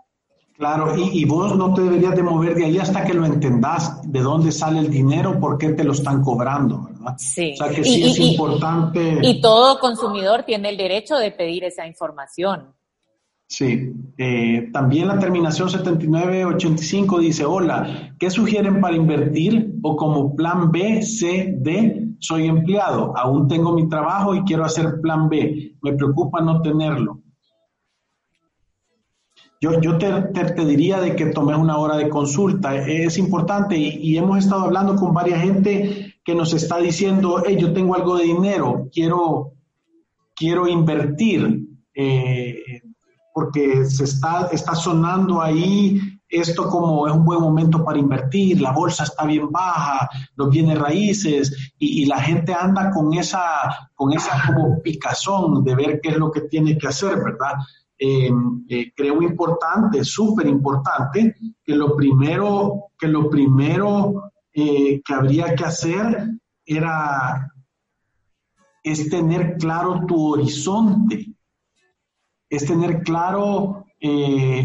Claro, 0.58 0.92
y, 0.96 1.24
vos 1.24 1.56
no 1.56 1.72
te 1.72 1.82
deberías 1.82 2.16
de 2.16 2.22
mover 2.24 2.56
de 2.56 2.64
ahí 2.64 2.78
hasta 2.78 3.04
que 3.04 3.14
lo 3.14 3.24
entendás, 3.24 4.02
de 4.02 4.20
dónde 4.20 4.50
sale 4.50 4.80
el 4.80 4.90
dinero, 4.90 5.38
por 5.38 5.56
qué 5.56 5.68
te 5.68 5.84
lo 5.84 5.92
están 5.92 6.20
cobrando, 6.20 6.82
¿verdad? 6.82 7.14
Sí. 7.16 7.52
O 7.52 7.56
sea 7.58 7.68
que 7.68 7.84
sí 7.84 8.02
es 8.02 8.18
importante. 8.18 9.20
Y 9.22 9.40
todo 9.40 9.78
consumidor 9.78 10.42
tiene 10.42 10.70
el 10.70 10.76
derecho 10.76 11.14
de 11.14 11.30
pedir 11.30 11.62
esa 11.62 11.86
información. 11.86 12.74
Sí. 13.46 13.92
Eh, 14.18 14.68
también 14.72 15.06
la 15.06 15.20
terminación 15.20 15.70
7985 15.70 17.20
dice, 17.20 17.44
hola, 17.44 18.16
¿qué 18.18 18.28
sugieren 18.28 18.80
para 18.80 18.96
invertir 18.96 19.74
o 19.80 19.94
como 19.94 20.34
plan 20.34 20.72
B, 20.72 21.02
C, 21.02 21.54
D? 21.56 22.04
Soy 22.18 22.48
empleado, 22.48 23.16
aún 23.16 23.46
tengo 23.46 23.72
mi 23.74 23.88
trabajo 23.88 24.34
y 24.34 24.42
quiero 24.42 24.64
hacer 24.64 25.00
plan 25.00 25.28
B. 25.28 25.76
Me 25.82 25.92
preocupa 25.92 26.40
no 26.40 26.60
tenerlo. 26.62 27.20
Yo, 29.60 29.80
yo 29.80 29.98
te, 29.98 30.64
diría 30.64 31.00
de 31.00 31.16
que 31.16 31.26
tomes 31.26 31.56
una 31.56 31.78
hora 31.78 31.96
de 31.96 32.08
consulta. 32.08 32.76
Es 32.76 33.18
importante 33.18 33.76
y, 33.76 34.16
hemos 34.16 34.38
estado 34.38 34.62
hablando 34.62 34.94
con 34.96 35.12
varias 35.12 35.42
gente 35.42 36.14
que 36.24 36.34
nos 36.34 36.52
está 36.54 36.78
diciendo, 36.78 37.42
hey, 37.44 37.56
yo 37.58 37.72
tengo 37.72 37.94
algo 37.94 38.16
de 38.16 38.24
dinero, 38.24 38.88
quiero, 38.92 39.54
quiero 40.34 40.68
invertir, 40.68 41.66
eh, 41.94 42.82
porque 43.34 43.84
se 43.86 44.04
está, 44.04 44.48
está 44.52 44.74
sonando 44.74 45.40
ahí 45.40 46.18
esto 46.28 46.68
como 46.68 47.08
es 47.08 47.14
un 47.14 47.24
buen 47.24 47.40
momento 47.40 47.84
para 47.84 47.98
invertir, 47.98 48.60
la 48.60 48.72
bolsa 48.72 49.04
está 49.04 49.24
bien 49.24 49.50
baja, 49.50 50.08
los 50.36 50.50
bienes 50.50 50.78
raíces, 50.78 51.72
y, 51.78 52.04
la 52.06 52.20
gente 52.20 52.52
anda 52.52 52.90
con 52.90 53.14
esa, 53.14 53.90
con 53.94 54.12
esa 54.12 54.32
como 54.46 54.80
picazón 54.82 55.64
de 55.64 55.74
ver 55.74 56.00
qué 56.02 56.10
es 56.10 56.16
lo 56.16 56.30
que 56.30 56.42
tiene 56.42 56.76
que 56.76 56.88
hacer, 56.88 57.16
¿verdad? 57.16 57.54
Eh, 58.00 58.30
eh, 58.68 58.92
creo 58.94 59.22
importante, 59.22 60.04
súper 60.04 60.46
importante, 60.46 61.34
que 61.64 61.74
lo 61.74 61.96
primero, 61.96 62.92
que 62.96 63.08
lo 63.08 63.28
primero 63.28 64.30
eh, 64.52 65.02
que 65.04 65.14
habría 65.14 65.52
que 65.56 65.64
hacer 65.64 66.28
era 66.64 67.52
es 68.84 69.10
tener 69.10 69.56
claro 69.58 70.06
tu 70.06 70.34
horizonte, 70.34 71.26
es 72.48 72.64
tener 72.64 73.02
claro 73.02 73.84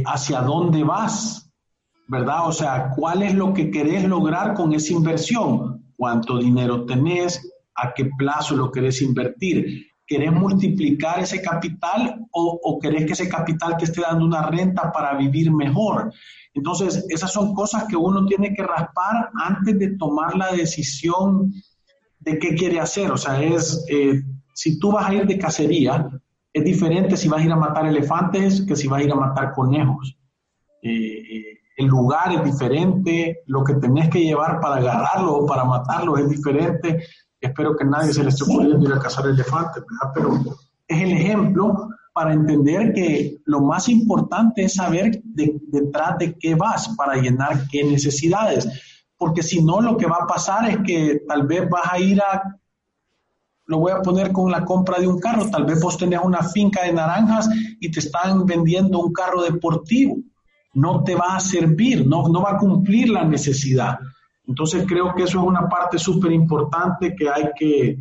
hacia 0.05 0.41
dónde 0.41 0.83
vas, 0.83 1.51
¿verdad? 2.07 2.47
O 2.47 2.51
sea, 2.51 2.91
¿cuál 2.95 3.23
es 3.23 3.33
lo 3.33 3.51
que 3.51 3.71
querés 3.71 4.03
lograr 4.03 4.53
con 4.53 4.73
esa 4.73 4.93
inversión? 4.93 5.91
¿Cuánto 5.97 6.37
dinero 6.37 6.85
tenés? 6.85 7.51
¿A 7.75 7.93
qué 7.95 8.11
plazo 8.15 8.55
lo 8.55 8.71
querés 8.71 9.01
invertir? 9.01 9.87
¿Querés 10.05 10.31
multiplicar 10.33 11.19
ese 11.19 11.41
capital 11.41 12.25
o, 12.31 12.79
querés 12.81 13.05
que 13.05 13.13
ese 13.13 13.29
capital 13.29 13.77
que 13.77 13.85
esté 13.85 14.01
dando 14.01 14.25
una 14.25 14.47
renta 14.47 14.91
para 14.91 15.15
vivir 15.15 15.51
mejor? 15.51 16.13
Entonces, 16.53 17.05
esas 17.09 17.31
son 17.31 17.53
cosas 17.53 17.85
que 17.85 17.95
uno 17.95 18.25
tiene 18.25 18.53
que 18.53 18.63
raspar 18.63 19.29
antes 19.41 19.79
de 19.79 19.95
tomar 19.97 20.35
la 20.35 20.51
decisión 20.51 21.53
de 22.19 22.37
qué 22.37 22.53
quiere 22.53 22.79
hacer. 22.79 23.11
O 23.11 23.17
sea, 23.17 23.41
es, 23.41 23.85
eh, 23.89 24.21
si 24.53 24.77
tú 24.77 24.91
vas 24.91 25.09
a 25.09 25.13
ir 25.13 25.25
de 25.25 25.37
cacería, 25.37 26.07
es 26.51 26.63
diferente 26.63 27.17
si 27.17 27.27
vas 27.27 27.41
a 27.41 27.45
ir 27.45 27.51
a 27.51 27.55
matar 27.55 27.87
elefantes 27.87 28.61
que 28.61 28.75
si 28.75 28.87
vas 28.87 29.01
a 29.01 29.03
ir 29.03 29.11
a 29.11 29.15
matar 29.15 29.53
conejos. 29.53 30.17
Eh, 30.81 30.89
eh, 30.91 31.59
el 31.77 31.87
lugar 31.87 32.33
es 32.33 32.43
diferente, 32.43 33.39
lo 33.47 33.63
que 33.63 33.75
tenés 33.75 34.09
que 34.09 34.19
llevar 34.19 34.59
para 34.59 34.75
agarrarlo 34.75 35.33
o 35.37 35.45
para 35.45 35.63
matarlo 35.63 36.17
es 36.17 36.29
diferente. 36.29 37.03
Espero 37.43 37.75
que 37.75 37.85
nadie 37.85 38.13
se 38.13 38.23
le 38.23 38.29
esté 38.29 38.43
ocurriendo 38.43 38.85
ir 38.85 38.93
a 38.93 38.99
cazar 38.99 39.27
elefantes, 39.27 39.83
¿verdad? 39.83 40.11
Pero 40.13 40.57
es 40.87 41.01
el 41.01 41.11
ejemplo 41.11 41.89
para 42.13 42.33
entender 42.33 42.93
que 42.93 43.41
lo 43.45 43.61
más 43.61 43.89
importante 43.89 44.63
es 44.63 44.75
saber 44.75 45.21
detrás 45.23 46.17
de 46.19 46.37
qué 46.37 46.55
vas 46.55 46.89
para 46.95 47.15
llenar 47.15 47.67
qué 47.69 47.83
necesidades. 47.83 48.67
Porque 49.17 49.43
si 49.43 49.63
no, 49.63 49.81
lo 49.81 49.97
que 49.97 50.05
va 50.05 50.19
a 50.21 50.27
pasar 50.27 50.69
es 50.69 50.77
que 50.85 51.23
tal 51.27 51.45
vez 51.45 51.69
vas 51.69 51.91
a 51.91 51.99
ir 51.99 52.21
a, 52.21 52.59
lo 53.65 53.79
voy 53.79 53.91
a 53.91 54.01
poner 54.01 54.31
con 54.31 54.51
la 54.51 54.63
compra 54.63 54.99
de 54.99 55.07
un 55.07 55.19
carro, 55.19 55.49
tal 55.49 55.65
vez 55.65 55.81
vos 55.81 55.97
tenés 55.97 56.19
una 56.23 56.43
finca 56.43 56.83
de 56.83 56.93
naranjas 56.93 57.49
y 57.79 57.91
te 57.91 57.99
están 57.99 58.45
vendiendo 58.45 58.99
un 58.99 59.11
carro 59.11 59.41
deportivo 59.43 60.17
no 60.73 61.03
te 61.03 61.15
va 61.15 61.35
a 61.35 61.39
servir, 61.39 62.05
no, 62.07 62.27
no 62.27 62.41
va 62.41 62.51
a 62.51 62.57
cumplir 62.57 63.09
la 63.09 63.23
necesidad. 63.23 63.99
Entonces 64.47 64.85
creo 64.87 65.13
que 65.15 65.23
eso 65.23 65.39
es 65.39 65.45
una 65.45 65.67
parte 65.69 65.97
súper 65.97 66.31
importante 66.31 67.15
que 67.15 67.29
hay 67.29 67.49
que, 67.55 67.97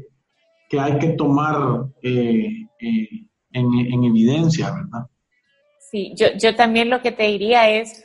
que 0.68 0.80
hay 0.80 0.98
que 0.98 1.10
tomar 1.10 1.86
eh, 2.02 2.66
eh, 2.80 3.08
en, 3.52 3.72
en, 3.74 4.04
evidencia, 4.04 4.70
¿verdad? 4.70 5.06
Sí, 5.78 6.12
yo, 6.16 6.28
yo 6.38 6.56
también 6.56 6.88
lo 6.88 7.00
que 7.00 7.12
te 7.12 7.24
diría 7.24 7.68
es, 7.68 8.04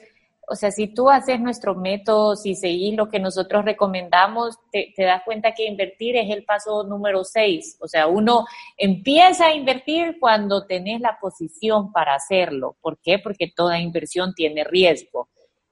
o 0.50 0.56
sea, 0.56 0.72
si 0.72 0.88
tú 0.88 1.10
haces 1.10 1.42
nuestro 1.42 1.76
método, 1.76 2.38
si 2.38 2.56
seguís 2.56 2.96
lo 2.96 3.10
que 3.10 3.20
nosotros 3.20 3.66
recomendamos, 3.66 4.58
te, 4.72 4.94
das 4.98 5.22
cuenta 5.26 5.54
que 5.54 5.66
invertir 5.66 6.16
es 6.16 6.30
el 6.30 6.46
paso 6.46 6.84
número 6.84 7.26
seis. 7.26 7.78
O 7.82 7.88
sea, 7.88 8.08
uno 8.08 8.46
empieza 8.78 9.48
a 9.48 9.54
invertir 9.54 10.18
cuando 10.22 10.66
tenés 10.66 11.02
la 11.02 11.18
posición 11.20 11.92
para 11.92 12.16
hacerlo. 12.16 12.78
¿Por 12.80 12.98
qué? 13.02 13.20
Porque 13.20 13.52
toda 13.54 13.80
inversión 13.80 14.34
tiene 14.34 14.64
riesgo. 14.64 15.28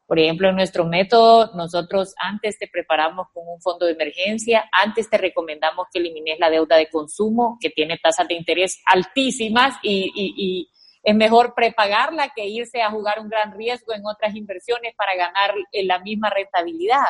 Por 0.08 0.20
ejemplo, 0.20 0.50
en 0.50 0.56
nuestro 0.56 0.86
método, 0.86 1.52
nosotros 1.56 2.14
antes 2.18 2.60
te 2.60 2.68
preparamos 2.68 3.28
con 3.34 3.48
un 3.48 3.60
fondo 3.60 3.86
de 3.86 3.94
emergencia, 3.94 4.70
antes 4.72 5.10
te 5.10 5.18
recomendamos 5.18 5.88
que 5.92 6.00
elimines 6.00 6.40
la 6.40 6.50
deuda 6.50 6.78
de 6.78 6.90
consumo, 6.90 7.58
que 7.60 7.72
tiene 7.72 7.98
tasas 7.98 8.28
de 8.28 8.36
interés 8.36 8.82
altísimas 8.86 9.76
y, 9.82 10.12
y 10.16 10.70
es 11.06 11.16
mejor 11.16 11.54
prepagarla 11.56 12.32
que 12.36 12.48
irse 12.48 12.82
a 12.82 12.90
jugar 12.90 13.20
un 13.20 13.30
gran 13.30 13.56
riesgo 13.56 13.94
en 13.94 14.06
otras 14.06 14.36
inversiones 14.36 14.96
para 14.96 15.16
ganar 15.16 15.54
la 15.72 16.00
misma 16.00 16.32
rentabilidad. 16.32 17.06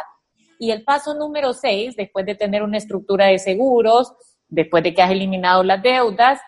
Y 0.60 0.72
el 0.72 0.84
paso 0.84 1.14
número 1.14 1.54
seis, 1.54 1.96
después 1.96 2.26
de 2.26 2.36
tener 2.36 2.62
una 2.62 2.78
estructura 2.78 3.28
de 3.28 3.40
seguros, 3.40 4.14
después 4.50 4.84
de 4.84 4.94
que 4.94 5.02
has 5.02 5.12
eliminado 5.12 5.64
las 5.64 5.82
deudas, 5.82 6.42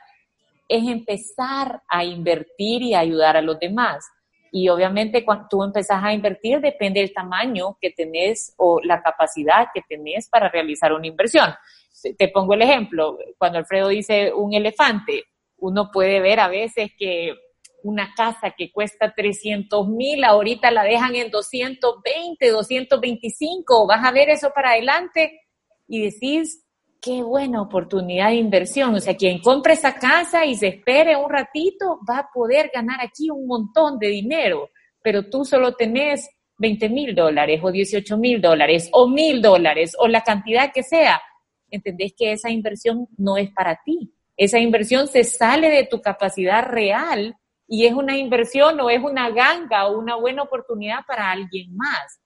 es 0.68 0.84
empezar 0.88 1.82
a 1.88 2.04
invertir 2.04 2.82
y 2.82 2.94
ayudar 2.94 3.38
a 3.38 3.42
los 3.42 3.58
demás. 3.60 4.06
Y 4.52 4.70
obviamente 4.70 5.24
cuando 5.24 5.48
tú 5.50 5.64
empezás 5.64 6.04
a 6.04 6.14
invertir 6.14 6.60
depende 6.60 7.00
del 7.00 7.14
tamaño 7.14 7.78
que 7.80 7.92
tenés 7.92 8.54
o 8.58 8.80
la 8.82 9.02
capacidad 9.02 9.68
que 9.74 9.82
tenés 9.88 10.30
para 10.30 10.50
realizar 10.50 10.94
una 10.94 11.08
inversión. 11.08 11.54
Te 12.18 12.28
pongo 12.30 12.54
el 12.54 12.62
ejemplo, 12.62 13.18
cuando 13.38 13.58
Alfredo 13.58 13.88
dice 13.88 14.32
un 14.34 14.54
elefante, 14.54 15.24
uno 15.58 15.90
puede 15.92 16.20
ver 16.20 16.40
a 16.40 16.48
veces 16.48 16.92
que 16.98 17.36
una 17.84 18.14
casa 18.16 18.52
que 18.52 18.72
cuesta 18.72 19.14
300 19.16 19.88
mil, 19.88 20.24
ahorita 20.24 20.72
la 20.72 20.84
dejan 20.84 21.16
en 21.16 21.32
220, 21.32 22.50
225, 22.50 23.88
vas 23.88 24.06
a 24.06 24.12
ver 24.12 24.30
eso 24.30 24.52
para 24.54 24.72
adelante 24.72 25.42
y 25.88 26.02
decís, 26.02 26.67
qué 27.02 27.24
buena 27.24 27.62
oportunidad 27.62 28.30
de 28.30 28.36
inversión. 28.36 28.96
O 28.96 29.00
sea, 29.00 29.16
quien 29.16 29.40
compre 29.40 29.74
esa 29.74 29.96
casa 29.96 30.46
y 30.46 30.56
se 30.56 30.68
espere 30.68 31.16
un 31.16 31.30
ratito 31.30 32.00
va 32.10 32.20
a 32.20 32.30
poder 32.34 32.72
ganar 32.74 33.00
aquí 33.02 33.30
un 33.30 33.48
montón 33.48 34.00
de 34.00 34.08
dinero, 34.08 34.70
pero 35.02 35.30
tú 35.30 35.46
solo 35.46 35.74
tenés 35.74 36.30
20 36.58 36.90
mil 36.90 37.16
dólares 37.16 37.60
o 37.64 37.72
18 37.72 38.18
mil 38.18 38.42
dólares 38.42 38.90
o 38.92 39.08
mil 39.08 39.42
dólares 39.42 39.96
o 40.00 40.08
la 40.08 40.22
cantidad 40.22 40.72
que 40.74 40.84
sea. 40.84 41.22
Entendés 41.70 42.14
que 42.18 42.32
esa 42.32 42.50
inversión 42.50 43.08
no 43.18 43.38
es 43.38 43.52
para 43.52 43.80
ti 43.84 44.14
esa 44.38 44.60
inversión 44.60 45.08
se 45.08 45.24
sale 45.24 45.70
de 45.70 45.86
tu 45.86 46.00
capacidad 46.00 46.64
real 46.64 47.36
y 47.68 47.86
es 47.86 47.94
una 47.94 48.16
inversión 48.16 48.80
o 48.80 48.90
es 48.90 49.02
una 49.02 49.32
ganga 49.32 49.88
o 49.88 49.98
una 49.98 50.16
buena 50.16 50.44
oportunidad 50.44 51.00
para 51.08 51.32
alguien 51.32 51.76
más. 51.76 52.20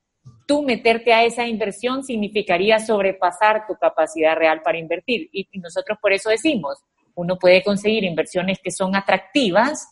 Tú 0.52 0.64
meterte 0.64 1.14
a 1.14 1.24
esa 1.24 1.48
inversión 1.48 2.04
significaría 2.04 2.78
sobrepasar 2.78 3.66
tu 3.66 3.76
capacidad 3.76 4.36
real 4.36 4.62
para 4.62 4.78
invertir. 4.78 5.30
Y, 5.32 5.48
nosotros 5.60 5.98
por 6.02 6.12
eso 6.12 6.30
decimos, 6.30 6.78
uno 7.16 7.40
puede 7.40 7.64
conseguir 7.64 8.04
inversiones 8.04 8.60
que 8.62 8.70
son 8.70 8.94
atractivas 8.94 9.88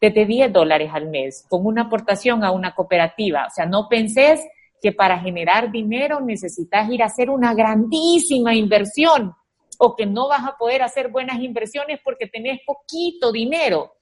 desde 0.00 0.24
10 0.24 0.50
dólares 0.50 0.90
al 0.94 1.10
mes, 1.10 1.44
con 1.50 1.66
una 1.66 1.82
aportación 1.82 2.42
a 2.42 2.52
una 2.52 2.74
cooperativa. 2.74 3.48
O 3.48 3.50
sea, 3.50 3.66
no 3.66 3.86
pensés 3.86 4.40
que 4.80 4.92
para 4.92 5.18
generar 5.18 5.70
dinero 5.70 6.20
necesitas 6.20 6.88
ir 6.88 7.02
a 7.02 7.06
hacer 7.08 7.28
una 7.28 7.52
grandísima 7.52 8.54
inversión 8.54 9.34
o 9.78 9.94
que 9.94 10.06
no 10.06 10.28
vas 10.28 10.48
a 10.48 10.56
poder 10.56 10.80
hacer 10.80 11.08
buenas 11.08 11.38
inversiones 11.40 12.00
porque 12.02 12.28
tenés 12.28 12.60
poquito 12.64 13.30
dinero. 13.30 13.92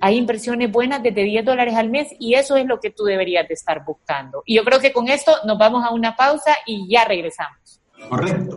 Hay 0.00 0.16
inversiones 0.16 0.70
buenas 0.70 1.02
desde 1.02 1.24
10 1.24 1.44
dólares 1.44 1.74
al 1.74 1.90
mes 1.90 2.08
y 2.20 2.34
eso 2.34 2.56
es 2.56 2.66
lo 2.66 2.78
que 2.78 2.90
tú 2.90 3.04
deberías 3.04 3.48
de 3.48 3.54
estar 3.54 3.84
buscando. 3.84 4.42
Y 4.46 4.56
yo 4.56 4.64
creo 4.64 4.78
que 4.78 4.92
con 4.92 5.08
esto 5.08 5.32
nos 5.44 5.58
vamos 5.58 5.84
a 5.84 5.92
una 5.92 6.14
pausa 6.14 6.56
y 6.66 6.88
ya 6.88 7.04
regresamos. 7.04 7.80
Correcto. 8.08 8.56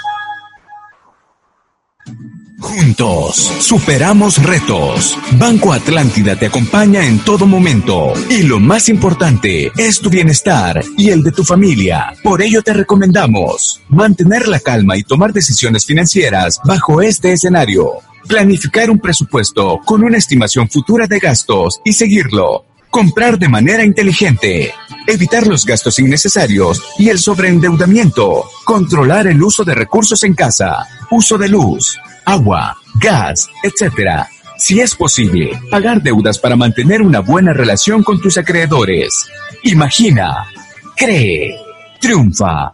Juntos, 2.61 3.35
superamos 3.59 4.41
retos. 4.41 5.17
Banco 5.39 5.73
Atlántida 5.73 6.35
te 6.35 6.45
acompaña 6.45 7.05
en 7.05 7.19
todo 7.19 7.47
momento. 7.47 8.13
Y 8.29 8.43
lo 8.43 8.59
más 8.59 8.87
importante 8.87 9.71
es 9.77 9.99
tu 9.99 10.09
bienestar 10.09 10.81
y 10.95 11.09
el 11.09 11.23
de 11.23 11.31
tu 11.31 11.43
familia. 11.43 12.13
Por 12.23 12.41
ello 12.41 12.61
te 12.61 12.73
recomendamos 12.73 13.81
mantener 13.89 14.47
la 14.47 14.59
calma 14.59 14.95
y 14.95 15.03
tomar 15.03 15.33
decisiones 15.33 15.85
financieras 15.85 16.61
bajo 16.63 17.01
este 17.01 17.33
escenario. 17.33 17.93
Planificar 18.27 18.91
un 18.91 18.99
presupuesto 18.99 19.79
con 19.83 20.03
una 20.03 20.17
estimación 20.17 20.69
futura 20.69 21.07
de 21.07 21.19
gastos 21.19 21.81
y 21.83 21.93
seguirlo. 21.93 22.65
Comprar 22.91 23.39
de 23.39 23.49
manera 23.49 23.83
inteligente. 23.83 24.71
Evitar 25.11 25.45
los 25.45 25.65
gastos 25.65 25.99
innecesarios 25.99 26.81
y 26.97 27.09
el 27.09 27.19
sobreendeudamiento. 27.19 28.45
Controlar 28.63 29.27
el 29.27 29.43
uso 29.43 29.63
de 29.63 29.75
recursos 29.75 30.23
en 30.23 30.33
casa. 30.33 30.87
Uso 31.09 31.37
de 31.37 31.49
luz 31.49 31.99
agua, 32.25 32.77
gas, 32.95 33.49
etc. 33.63 34.25
Si 34.57 34.79
es 34.79 34.95
posible, 34.95 35.59
pagar 35.69 36.01
deudas 36.01 36.37
para 36.39 36.55
mantener 36.55 37.01
una 37.01 37.19
buena 37.19 37.53
relación 37.53 38.03
con 38.03 38.21
tus 38.21 38.37
acreedores. 38.37 39.27
Imagina, 39.63 40.47
cree, 40.95 41.55
triunfa. 41.99 42.73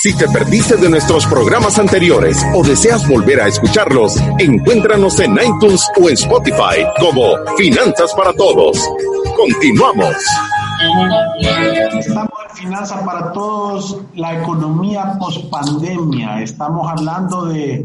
Si 0.00 0.14
te 0.14 0.28
perdiste 0.28 0.76
de 0.76 0.88
nuestros 0.88 1.26
programas 1.26 1.76
anteriores 1.76 2.46
o 2.54 2.62
deseas 2.62 3.08
volver 3.08 3.40
a 3.40 3.48
escucharlos, 3.48 4.16
encuéntranos 4.38 5.18
en 5.18 5.32
iTunes 5.32 5.90
o 6.00 6.08
en 6.08 6.14
Spotify 6.14 6.86
como 7.00 7.32
Finanzas 7.56 8.14
para 8.14 8.32
Todos. 8.32 8.78
Continuamos. 9.36 10.14
Estamos 11.98 12.30
en 12.48 12.56
Finanzas 12.56 13.02
para 13.02 13.32
Todos, 13.32 13.98
la 14.14 14.40
economía 14.40 15.16
post-pandemia. 15.18 16.42
Estamos 16.42 16.88
hablando 16.88 17.46
de, 17.46 17.84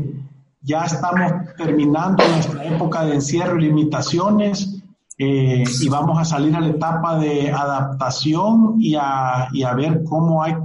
ya 0.61 0.83
estamos 0.85 1.31
terminando 1.57 2.23
nuestra 2.27 2.63
época 2.65 3.05
de 3.05 3.15
encierro 3.15 3.57
y 3.57 3.63
limitaciones. 3.63 4.83
Eh, 5.17 5.63
y 5.81 5.89
vamos 5.89 6.19
a 6.19 6.25
salir 6.25 6.55
a 6.55 6.59
la 6.59 6.67
etapa 6.67 7.17
de 7.17 7.51
adaptación 7.51 8.75
y 8.79 8.95
a, 8.95 9.47
y 9.51 9.63
a 9.63 9.73
ver 9.73 10.03
cómo 10.03 10.43
hay 10.43 10.55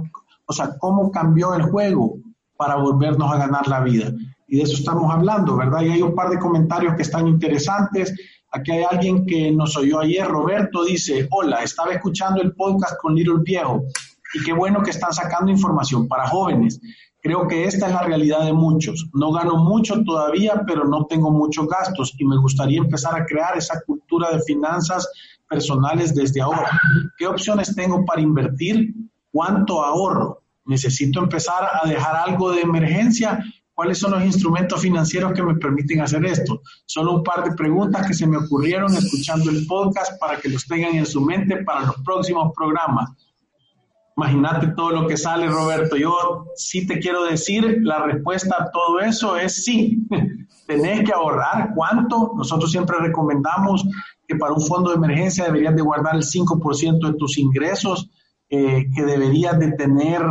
o 0.49 0.53
sea, 0.53 0.75
cómo 0.79 1.11
cambió 1.11 1.53
el 1.53 1.61
juego 1.61 2.15
para 2.57 2.75
volvernos 2.75 3.31
a 3.31 3.37
ganar 3.37 3.67
la 3.67 3.81
vida. 3.81 4.11
Y 4.47 4.57
de 4.57 4.63
eso 4.63 4.73
estamos 4.73 5.13
hablando, 5.13 5.55
¿verdad? 5.55 5.81
Y 5.81 5.91
hay 5.91 6.01
un 6.01 6.15
par 6.15 6.29
de 6.29 6.39
comentarios 6.39 6.95
que 6.95 7.03
están 7.03 7.27
interesantes. 7.27 8.15
Aquí 8.51 8.71
hay 8.71 8.83
alguien 8.89 9.27
que 9.27 9.51
nos 9.51 9.77
oyó 9.77 9.99
ayer, 9.99 10.27
Roberto, 10.27 10.83
dice, 10.83 11.27
hola, 11.29 11.61
estaba 11.61 11.93
escuchando 11.93 12.41
el 12.41 12.53
podcast 12.55 12.99
con 12.99 13.13
Little 13.13 13.43
Viejo 13.43 13.83
y 14.33 14.43
qué 14.43 14.51
bueno 14.51 14.81
que 14.81 14.89
están 14.89 15.13
sacando 15.13 15.51
información 15.51 16.07
para 16.07 16.27
jóvenes. 16.27 16.81
Creo 17.21 17.47
que 17.47 17.65
esta 17.65 17.85
es 17.85 17.93
la 17.93 18.01
realidad 18.01 18.43
de 18.43 18.53
muchos. 18.53 19.07
No 19.13 19.31
gano 19.31 19.57
mucho 19.57 20.03
todavía, 20.03 20.63
pero 20.65 20.85
no 20.85 21.05
tengo 21.05 21.29
muchos 21.29 21.67
gastos 21.67 22.15
y 22.17 22.25
me 22.25 22.37
gustaría 22.37 22.79
empezar 22.79 23.15
a 23.15 23.25
crear 23.25 23.55
esa 23.55 23.79
cultura 23.85 24.31
de 24.31 24.41
finanzas 24.41 25.07
personales 25.47 26.15
desde 26.15 26.41
ahora. 26.41 26.71
¿Qué 27.19 27.27
opciones 27.27 27.75
tengo 27.75 28.03
para 28.03 28.21
invertir? 28.21 28.95
¿Cuánto 29.31 29.83
ahorro? 29.83 30.38
¿Necesito 30.69 31.19
empezar 31.19 31.67
a 31.81 31.87
dejar 31.87 32.15
algo 32.15 32.51
de 32.51 32.61
emergencia? 32.61 33.43
¿Cuáles 33.73 33.97
son 33.97 34.11
los 34.11 34.23
instrumentos 34.23 34.79
financieros 34.79 35.33
que 35.33 35.41
me 35.41 35.55
permiten 35.55 36.01
hacer 36.01 36.23
esto? 36.25 36.61
Solo 36.85 37.13
un 37.13 37.23
par 37.23 37.43
de 37.43 37.55
preguntas 37.55 38.05
que 38.05 38.13
se 38.13 38.27
me 38.27 38.37
ocurrieron 38.37 38.95
escuchando 38.95 39.49
el 39.49 39.65
podcast 39.65 40.19
para 40.19 40.39
que 40.39 40.47
los 40.47 40.67
tengan 40.67 40.95
en 40.95 41.07
su 41.07 41.21
mente 41.21 41.63
para 41.63 41.87
los 41.87 41.95
próximos 42.05 42.51
programas. 42.55 43.09
Imagínate 44.15 44.67
todo 44.75 44.91
lo 44.91 45.07
que 45.07 45.17
sale, 45.17 45.47
Roberto. 45.47 45.95
Yo 45.95 46.45
sí 46.55 46.85
te 46.85 46.99
quiero 46.99 47.23
decir, 47.23 47.79
la 47.81 48.03
respuesta 48.03 48.57
a 48.59 48.69
todo 48.69 48.99
eso 48.99 49.37
es 49.37 49.63
sí. 49.63 50.05
Tenés 50.67 51.03
que 51.03 51.13
ahorrar. 51.13 51.71
¿Cuánto? 51.73 52.33
Nosotros 52.37 52.69
siempre 52.71 52.95
recomendamos 52.99 53.87
que 54.27 54.35
para 54.35 54.53
un 54.53 54.61
fondo 54.61 54.91
de 54.91 54.97
emergencia 54.97 55.45
deberías 55.45 55.75
de 55.75 55.81
guardar 55.81 56.15
el 56.15 56.21
5% 56.21 57.07
de 57.07 57.17
tus 57.17 57.39
ingresos 57.39 58.11
eh, 58.51 58.89
que 58.95 59.03
deberías 59.03 59.59
de 59.59 59.73
tener 59.73 60.21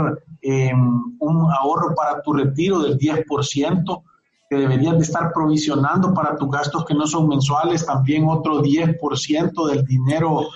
eh, 0.50 0.72
un 0.72 1.52
ahorro 1.52 1.94
para 1.94 2.22
tu 2.22 2.32
retiro 2.32 2.80
del 2.80 2.96
10%, 2.96 4.02
que 4.48 4.56
deberías 4.56 4.96
de 4.96 5.02
estar 5.02 5.30
provisionando 5.32 6.14
para 6.14 6.34
tus 6.36 6.50
gastos 6.50 6.86
que 6.86 6.94
no 6.94 7.06
son 7.06 7.28
mensuales 7.28 7.84
también 7.84 8.26
otro 8.26 8.62
10% 8.62 9.66
del 9.68 9.84
dinero 9.84 10.46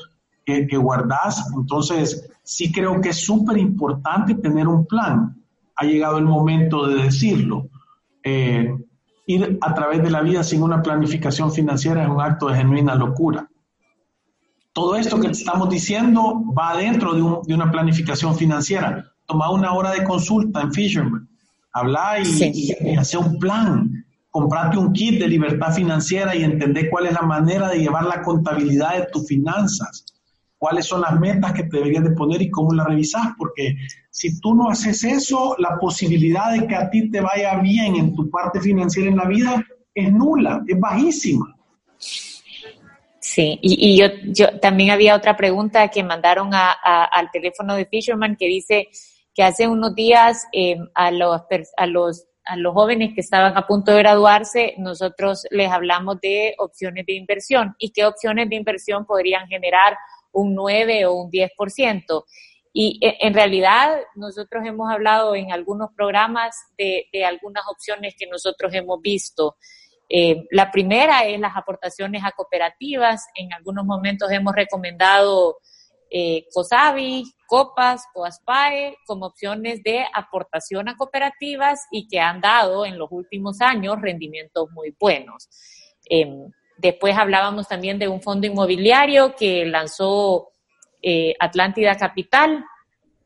que, 0.46 0.76
guardas. 0.78 1.46
Entonces, 1.55 2.26
sí 2.42 2.72
creo 2.72 3.02
que 3.02 3.11
es 3.11 3.22
súper 3.22 3.59
importante 3.59 4.35
tener 4.35 4.66
un 4.66 4.87
plan. 4.87 5.37
Ha 5.76 5.85
llegado 5.85 6.16
el 6.16 6.24
momento 6.24 6.87
de 6.87 7.02
decirlo. 7.02 7.68
Eh, 8.24 8.74
ir 9.26 9.59
a 9.61 9.74
través 9.74 10.02
de 10.02 10.11
la 10.11 10.22
vida 10.22 10.42
sin 10.42 10.62
una 10.62 10.83
planificación 10.83 11.52
financiera 11.52 12.02
es 12.02 12.09
un 12.09 12.20
acto 12.20 12.48
de 12.48 12.57
genuina 12.57 12.94
locura. 12.94 13.46
Todo 14.72 14.96
esto 14.96 15.20
que 15.20 15.28
estamos 15.28 15.68
diciendo 15.68 16.42
va 16.59 16.76
dentro 16.78 17.12
de, 17.12 17.55
una 17.55 17.70
planificación 17.70 18.35
financiera. 18.35 19.12
Toma 19.33 19.51
una 19.51 19.73
hora 19.73 19.92
de 19.92 20.05
consulta 20.05 20.61
en 20.61 20.71
Fisherman, 20.75 21.27
habla 21.73 22.18
y, 22.21 22.95
hace 22.99 23.16
un 23.16 23.38
plan. 23.38 24.05
Comprate 24.31 24.77
un 24.77 24.92
kit 24.92 25.18
de 25.18 25.27
libertad 25.27 25.73
financiera 25.73 26.37
y 26.37 26.45
entender 26.45 26.90
cuál 26.90 27.07
es 27.07 27.14
la 27.14 27.23
manera 27.23 27.71
de 27.71 27.79
llevar 27.79 28.05
la 28.05 28.21
contabilidad 28.21 28.99
de 28.99 29.07
tus 29.11 29.27
finanzas. 29.27 30.05
Cuáles 30.59 30.85
son 30.85 31.01
las 31.01 31.18
metas 31.18 31.55
que 31.55 31.62
te 31.62 31.79
deberías 31.79 32.05
de 32.05 32.11
poner 32.11 32.42
y 32.42 32.51
cómo 32.51 32.75
las 32.75 32.87
revisas. 32.87 33.29
Porque 33.38 33.75
si 34.11 34.38
tú 34.38 34.55
no 34.55 34.68
haces 34.68 35.03
eso, 35.03 35.57
la 35.59 35.79
posibilidad 35.79 36.53
de 36.53 36.66
que 36.66 36.77
a 36.77 36.90
ti 36.90 37.11
te 37.11 37.23
vaya 37.23 37.57
bien 37.57 37.97
en 37.97 38.14
tu 38.14 38.29
parte 38.29 38.61
financiera 38.61 39.09
en 39.09 39.16
la 39.16 39.25
vida 39.25 39.64
es 39.95 40.12
nula, 40.12 40.62
es 40.66 40.79
bajísima. 40.79 41.57
Sí, 43.18 43.59
y, 43.62 43.97
yo, 43.97 44.09
yo 44.27 44.59
también 44.61 44.90
había 44.90 45.16
otra 45.16 45.38
pregunta 45.38 45.88
que 45.88 46.05
mandaron 46.05 46.51
a, 46.53 46.73
al 47.05 47.31
teléfono 47.31 47.75
de 47.75 47.87
Fisherman 47.87 48.37
que 48.37 48.47
dice 48.47 48.88
que 49.35 49.42
hace 49.42 49.66
unos 49.66 49.95
días 49.95 50.47
eh, 50.53 50.77
a, 50.95 51.11
los, 51.11 51.40
a, 51.77 51.87
los, 51.87 52.27
a 52.45 52.57
los 52.57 52.75
jóvenes 52.75 53.14
que 53.14 53.21
estaban 53.21 53.57
a 53.57 53.66
punto 53.66 53.92
de 53.92 53.99
graduarse, 53.99 54.75
nosotros 54.79 55.47
les 55.51 55.71
hablamos 55.71 56.21
de 56.21 56.55
opciones 56.59 57.07
de 57.07 57.14
inversión 57.14 57.75
y 57.79 57.92
qué 57.92 58.05
opciones 58.05 58.49
de 58.51 58.57
inversión 58.57 59.07
podrían 59.07 59.47
generar 59.49 59.97
un 60.33 60.55
9 60.55 61.07
o 61.07 61.14
un 61.14 61.31
10%. 61.31 62.25
Y 62.75 62.99
e, 63.07 63.18
en 63.21 63.35
realidad 63.35 64.01
nosotros 64.14 64.64
hemos 64.66 64.90
hablado 64.90 65.35
en 65.35 65.53
algunos 65.53 65.90
programas 65.95 66.57
de, 66.77 67.07
de 67.12 67.25
algunas 67.25 67.64
opciones 67.71 68.14
que 68.18 68.27
nosotros 68.27 68.73
hemos 68.75 69.01
visto. 69.01 69.57
Eh, 70.14 70.45
la 70.51 70.71
primera 70.71 71.25
es 71.25 71.40
las 71.40 71.57
aportaciones 71.57 72.23
a 72.23 72.33
cooperativas. 72.33 73.27
En 73.35 73.53
algunos 73.55 73.87
momentos 73.87 74.31
hemos 74.31 74.55
recomendado 74.55 75.57
eh, 76.14 76.44
COPAS, 77.46 78.05
COASPAE 78.12 78.98
como 79.07 79.27
opciones 79.27 79.83
de 79.83 80.05
aportación 80.12 80.88
a 80.88 80.96
cooperativas 80.96 81.87
y 81.90 82.07
que 82.07 82.20
han 82.20 82.40
dado 82.42 82.85
en 82.85 82.98
los 82.98 83.11
últimos 83.11 83.62
años 83.62 83.96
rendimientos 84.01 84.70
muy 84.72 84.94
buenos. 85.01 85.48
Em, 86.05 86.53
después 86.77 87.16
hablábamos 87.16 87.66
también 87.66 87.98
de 87.98 88.09
un 88.09 88.20
fondo 88.20 88.46
inmobiliario 88.46 89.35
que 89.35 89.64
lanzó 89.64 90.51
eh, 91.01 91.35
Atlántida 91.40 91.96
Capital, 91.96 92.62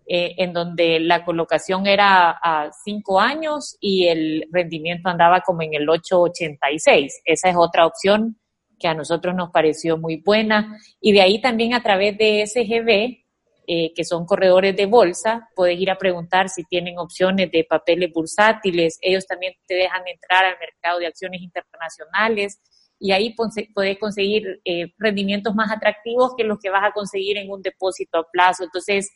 eh, 0.06 0.36
en 0.38 0.52
donde 0.52 1.00
la 1.00 1.24
colocación 1.24 1.88
era 1.88 2.30
a 2.30 2.70
cinco 2.84 3.18
años 3.18 3.76
y 3.80 4.06
el 4.06 4.44
rendimiento 4.52 5.08
andaba 5.08 5.40
como 5.40 5.62
en 5.62 5.74
el 5.74 5.88
8,86. 5.88 7.10
Esa 7.24 7.48
es 7.48 7.56
otra 7.56 7.84
opción 7.84 8.38
que 8.78 8.88
a 8.88 8.94
nosotros 8.94 9.34
nos 9.34 9.50
pareció 9.50 9.98
muy 9.98 10.16
buena. 10.16 10.78
Y 11.00 11.12
de 11.12 11.22
ahí 11.22 11.40
también 11.40 11.74
a 11.74 11.82
través 11.82 12.16
de 12.18 12.46
SGB, 12.46 13.24
eh, 13.68 13.92
que 13.94 14.04
son 14.04 14.26
corredores 14.26 14.76
de 14.76 14.86
bolsa, 14.86 15.48
puedes 15.56 15.78
ir 15.80 15.90
a 15.90 15.98
preguntar 15.98 16.48
si 16.48 16.64
tienen 16.64 16.98
opciones 16.98 17.50
de 17.50 17.64
papeles 17.64 18.12
bursátiles. 18.12 18.98
Ellos 19.00 19.26
también 19.26 19.54
te 19.66 19.74
dejan 19.74 20.06
entrar 20.06 20.44
al 20.44 20.58
mercado 20.58 21.00
de 21.00 21.06
acciones 21.06 21.40
internacionales 21.42 22.60
y 22.98 23.12
ahí 23.12 23.34
puedes 23.74 23.98
conseguir 23.98 24.60
eh, 24.64 24.92
rendimientos 24.98 25.54
más 25.54 25.70
atractivos 25.70 26.34
que 26.36 26.44
los 26.44 26.58
que 26.58 26.70
vas 26.70 26.84
a 26.84 26.92
conseguir 26.92 27.38
en 27.38 27.50
un 27.50 27.60
depósito 27.60 28.18
a 28.18 28.30
plazo. 28.30 28.64
Entonces, 28.64 29.10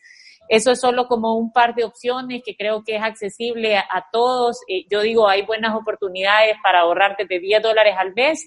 eso 0.49 0.73
es 0.73 0.81
solo 0.81 1.07
como 1.07 1.37
un 1.37 1.53
par 1.53 1.77
de 1.77 1.85
opciones 1.85 2.43
que 2.45 2.57
creo 2.57 2.83
que 2.83 2.97
es 2.97 3.03
accesible 3.03 3.77
a, 3.77 4.07
todos. 4.13 4.59
Eh, 4.67 4.85
yo 4.91 5.01
digo, 5.01 5.29
hay 5.29 5.43
buenas 5.43 5.77
oportunidades 5.77 6.57
para 6.61 6.81
ahorrarte 6.81 7.25
de 7.25 7.39
10 7.39 7.63
dólares 7.63 7.95
al 7.97 8.15
mes. 8.15 8.45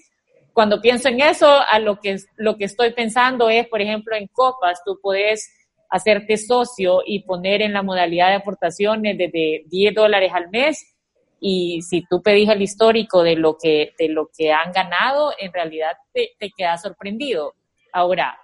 Cuando 0.54 0.80
pienso 0.80 1.08
en 1.08 1.20
eso, 1.20 1.46
a 1.46 1.78
lo 1.78 2.00
que, 2.00 2.16
lo 2.36 2.56
que 2.56 2.64
estoy 2.64 2.92
pensando 2.92 3.50
es, 3.50 3.68
por 3.68 3.82
ejemplo, 3.82 4.16
en 4.16 4.28
copas, 4.28 4.80
tú 4.86 4.98
puedes 5.02 5.52
hacerte 5.90 6.36
socio 6.36 7.02
y 7.04 7.24
poner 7.24 7.60
en 7.60 7.72
la 7.72 7.82
modalidad 7.82 8.28
de 8.28 8.36
aportaciones 8.36 9.18
desde 9.18 9.64
10 9.66 9.94
dólares 9.94 10.32
al 10.32 10.48
mes. 10.50 10.94
Y 11.40 11.82
si 11.82 12.04
tú 12.08 12.22
pedís 12.22 12.48
el 12.48 12.62
histórico 12.62 13.22
de 13.22 13.36
lo 13.36 13.58
que, 13.60 13.92
de 13.98 14.08
lo 14.08 14.30
que 14.36 14.52
han 14.52 14.72
ganado, 14.72 15.32
en 15.38 15.52
realidad 15.52 15.96
te, 16.12 16.30
te 16.38 16.50
quedas 16.56 16.82
sorprendido. 16.82 17.54
Ahora, 17.92 18.38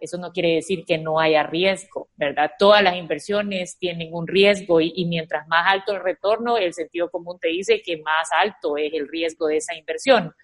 eso 0.00 0.18
no 0.18 0.32
quiere 0.32 0.54
decir 0.56 0.84
que 0.84 0.98
no 0.98 1.18
haya 1.18 1.42
riesgo, 1.42 2.08
¿verdad? 2.16 2.52
Todas 2.58 2.82
las 2.82 2.96
inversiones 2.96 3.78
tienen 3.78 4.12
un 4.12 4.26
riesgo 4.26 4.80
y, 4.80 5.04
mientras 5.06 5.48
más 5.48 5.66
alto 5.66 5.92
el 5.92 6.02
retorno, 6.02 6.58
el 6.58 6.74
sentido 6.74 7.10
común 7.10 7.38
te 7.40 7.48
dice 7.48 7.82
que 7.82 7.96
más 7.98 8.28
alto 8.38 8.76
es 8.76 8.92
el 8.92 9.08
riesgo 9.08 9.46
de 9.46 9.56
esa 9.56 9.74
inversión. 9.74 10.34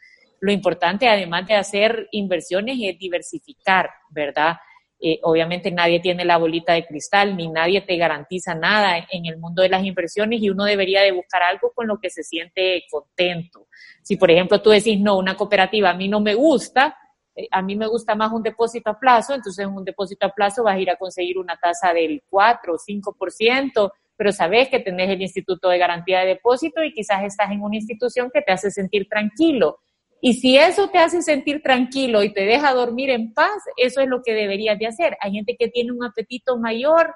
Lo 0.42 0.50
importante, 0.50 1.08
además 1.08 1.46
de 1.46 1.54
hacer 1.54 2.08
inversiones, 2.10 2.76
es 2.80 2.98
diversificar, 2.98 3.88
¿verdad? 4.10 4.56
Eh, 4.98 5.20
obviamente 5.22 5.70
nadie 5.70 6.00
tiene 6.00 6.24
la 6.24 6.36
bolita 6.36 6.72
de 6.72 6.84
cristal, 6.84 7.36
ni 7.36 7.46
nadie 7.46 7.80
te 7.82 7.96
garantiza 7.96 8.52
nada 8.52 9.06
en 9.08 9.26
el 9.26 9.38
mundo 9.38 9.62
de 9.62 9.68
las 9.68 9.84
inversiones 9.84 10.42
y 10.42 10.50
uno 10.50 10.64
debería 10.64 11.02
de 11.02 11.12
buscar 11.12 11.44
algo 11.44 11.70
con 11.72 11.86
lo 11.86 12.00
que 12.00 12.10
se 12.10 12.24
siente 12.24 12.82
contento. 12.90 13.68
Si, 14.02 14.16
por 14.16 14.32
ejemplo, 14.32 14.60
tú 14.60 14.70
decís, 14.70 14.98
no, 14.98 15.16
una 15.16 15.36
cooperativa 15.36 15.90
a 15.90 15.94
mí 15.94 16.08
no 16.08 16.18
me 16.18 16.34
gusta, 16.34 16.98
eh, 17.36 17.46
a 17.48 17.62
mí 17.62 17.76
me 17.76 17.86
gusta 17.86 18.16
más 18.16 18.32
un 18.32 18.42
depósito 18.42 18.90
a 18.90 18.98
plazo, 18.98 19.34
entonces 19.34 19.64
en 19.64 19.72
un 19.72 19.84
depósito 19.84 20.26
a 20.26 20.30
plazo 20.30 20.64
vas 20.64 20.74
a 20.74 20.80
ir 20.80 20.90
a 20.90 20.96
conseguir 20.96 21.38
una 21.38 21.56
tasa 21.56 21.94
del 21.94 22.20
4 22.28 22.74
o 22.74 22.78
5%, 22.78 23.92
pero 24.16 24.32
sabes 24.32 24.68
que 24.70 24.80
tenés 24.80 25.08
el 25.08 25.22
Instituto 25.22 25.68
de 25.68 25.78
Garantía 25.78 26.18
de 26.22 26.26
Depósito 26.26 26.82
y 26.82 26.92
quizás 26.92 27.22
estás 27.22 27.52
en 27.52 27.62
una 27.62 27.76
institución 27.76 28.28
que 28.34 28.42
te 28.42 28.50
hace 28.50 28.72
sentir 28.72 29.06
tranquilo. 29.08 29.78
Y 30.24 30.34
si 30.34 30.56
eso 30.56 30.88
te 30.88 30.98
hace 30.98 31.20
sentir 31.20 31.62
tranquilo 31.62 32.22
y 32.22 32.32
te 32.32 32.42
deja 32.42 32.72
dormir 32.72 33.10
en 33.10 33.34
paz, 33.34 33.60
eso 33.76 34.00
es 34.00 34.06
lo 34.06 34.22
que 34.22 34.32
deberías 34.34 34.78
de 34.78 34.86
hacer. 34.86 35.16
Hay 35.20 35.32
gente 35.32 35.56
que 35.58 35.66
tiene 35.66 35.90
un 35.90 36.04
apetito 36.04 36.56
mayor 36.56 37.12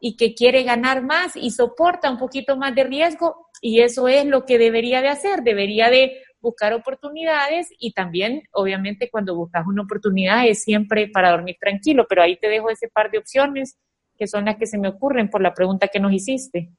y 0.00 0.16
que 0.16 0.34
quiere 0.34 0.62
ganar 0.62 1.02
más 1.02 1.36
y 1.36 1.50
soporta 1.50 2.10
un 2.10 2.16
poquito 2.16 2.56
más 2.56 2.74
de 2.74 2.84
riesgo 2.84 3.48
y 3.60 3.82
eso 3.82 4.08
es 4.08 4.24
lo 4.24 4.46
que 4.46 4.56
debería 4.56 5.02
de 5.02 5.08
hacer. 5.08 5.42
Debería 5.42 5.90
de 5.90 6.22
buscar 6.40 6.72
oportunidades 6.72 7.68
y 7.78 7.92
también, 7.92 8.44
obviamente, 8.52 9.10
cuando 9.10 9.36
buscas 9.36 9.66
una 9.66 9.82
oportunidad 9.82 10.46
es 10.46 10.62
siempre 10.62 11.06
para 11.06 11.30
dormir 11.32 11.56
tranquilo, 11.60 12.06
pero 12.08 12.22
ahí 12.22 12.38
te 12.38 12.48
dejo 12.48 12.70
ese 12.70 12.88
par 12.88 13.10
de 13.10 13.18
opciones 13.18 13.76
que 14.16 14.26
son 14.26 14.46
las 14.46 14.56
que 14.56 14.66
se 14.66 14.78
me 14.78 14.88
ocurren 14.88 15.28
por 15.28 15.42
la 15.42 15.52
pregunta 15.52 15.88
que 15.88 16.00
nos 16.00 16.14
hiciste. 16.14 16.70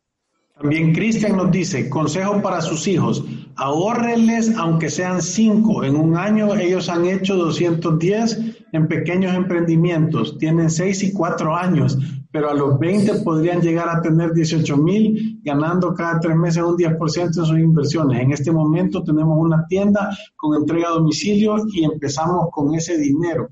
También 0.60 0.93
Cristian 0.93 1.38
nos 1.38 1.51
dice, 1.51 1.89
consejo 1.89 2.41
para 2.41 2.60
sus 2.60 2.86
hijos, 2.86 3.24
ahórrenles 3.55 4.53
aunque 4.57 4.89
sean 4.89 5.22
cinco. 5.22 5.86
En 5.86 5.95
un 5.95 6.18
año 6.18 6.53
ellos 6.53 6.89
han 6.89 7.05
hecho 7.05 7.38
210 7.38 8.66
en 8.74 8.88
pequeños 8.89 9.34
emprendimientos, 9.34 10.38
tienen 10.38 10.70
seis 10.70 11.01
y 11.01 11.14
cuatro 11.14 11.55
años, 11.55 11.97
pero 12.32 12.49
a 12.49 12.53
los 12.53 12.78
20 12.78 13.22
podrían 13.24 13.62
llegar 13.62 13.88
a 13.88 14.01
tener 14.01 14.34
18 14.34 14.76
mil 14.76 15.39
ganando 15.43 15.93
cada 15.93 16.20
tres 16.20 16.36
meses 16.36 16.62
un 16.62 16.76
10% 16.76 17.26
en 17.26 17.34
sus 17.34 17.57
inversiones. 17.57 18.22
En 18.22 18.32
este 18.34 18.51
momento 18.51 19.01
tenemos 19.01 19.38
una 19.39 19.66
tienda 19.68 20.10
con 20.36 20.57
entrega 20.57 20.89
a 20.89 20.91
domicilio 20.91 21.55
y 21.72 21.86
empezamos 21.86 22.49
con 22.51 22.76
ese 22.76 22.97
dinero. 22.97 23.49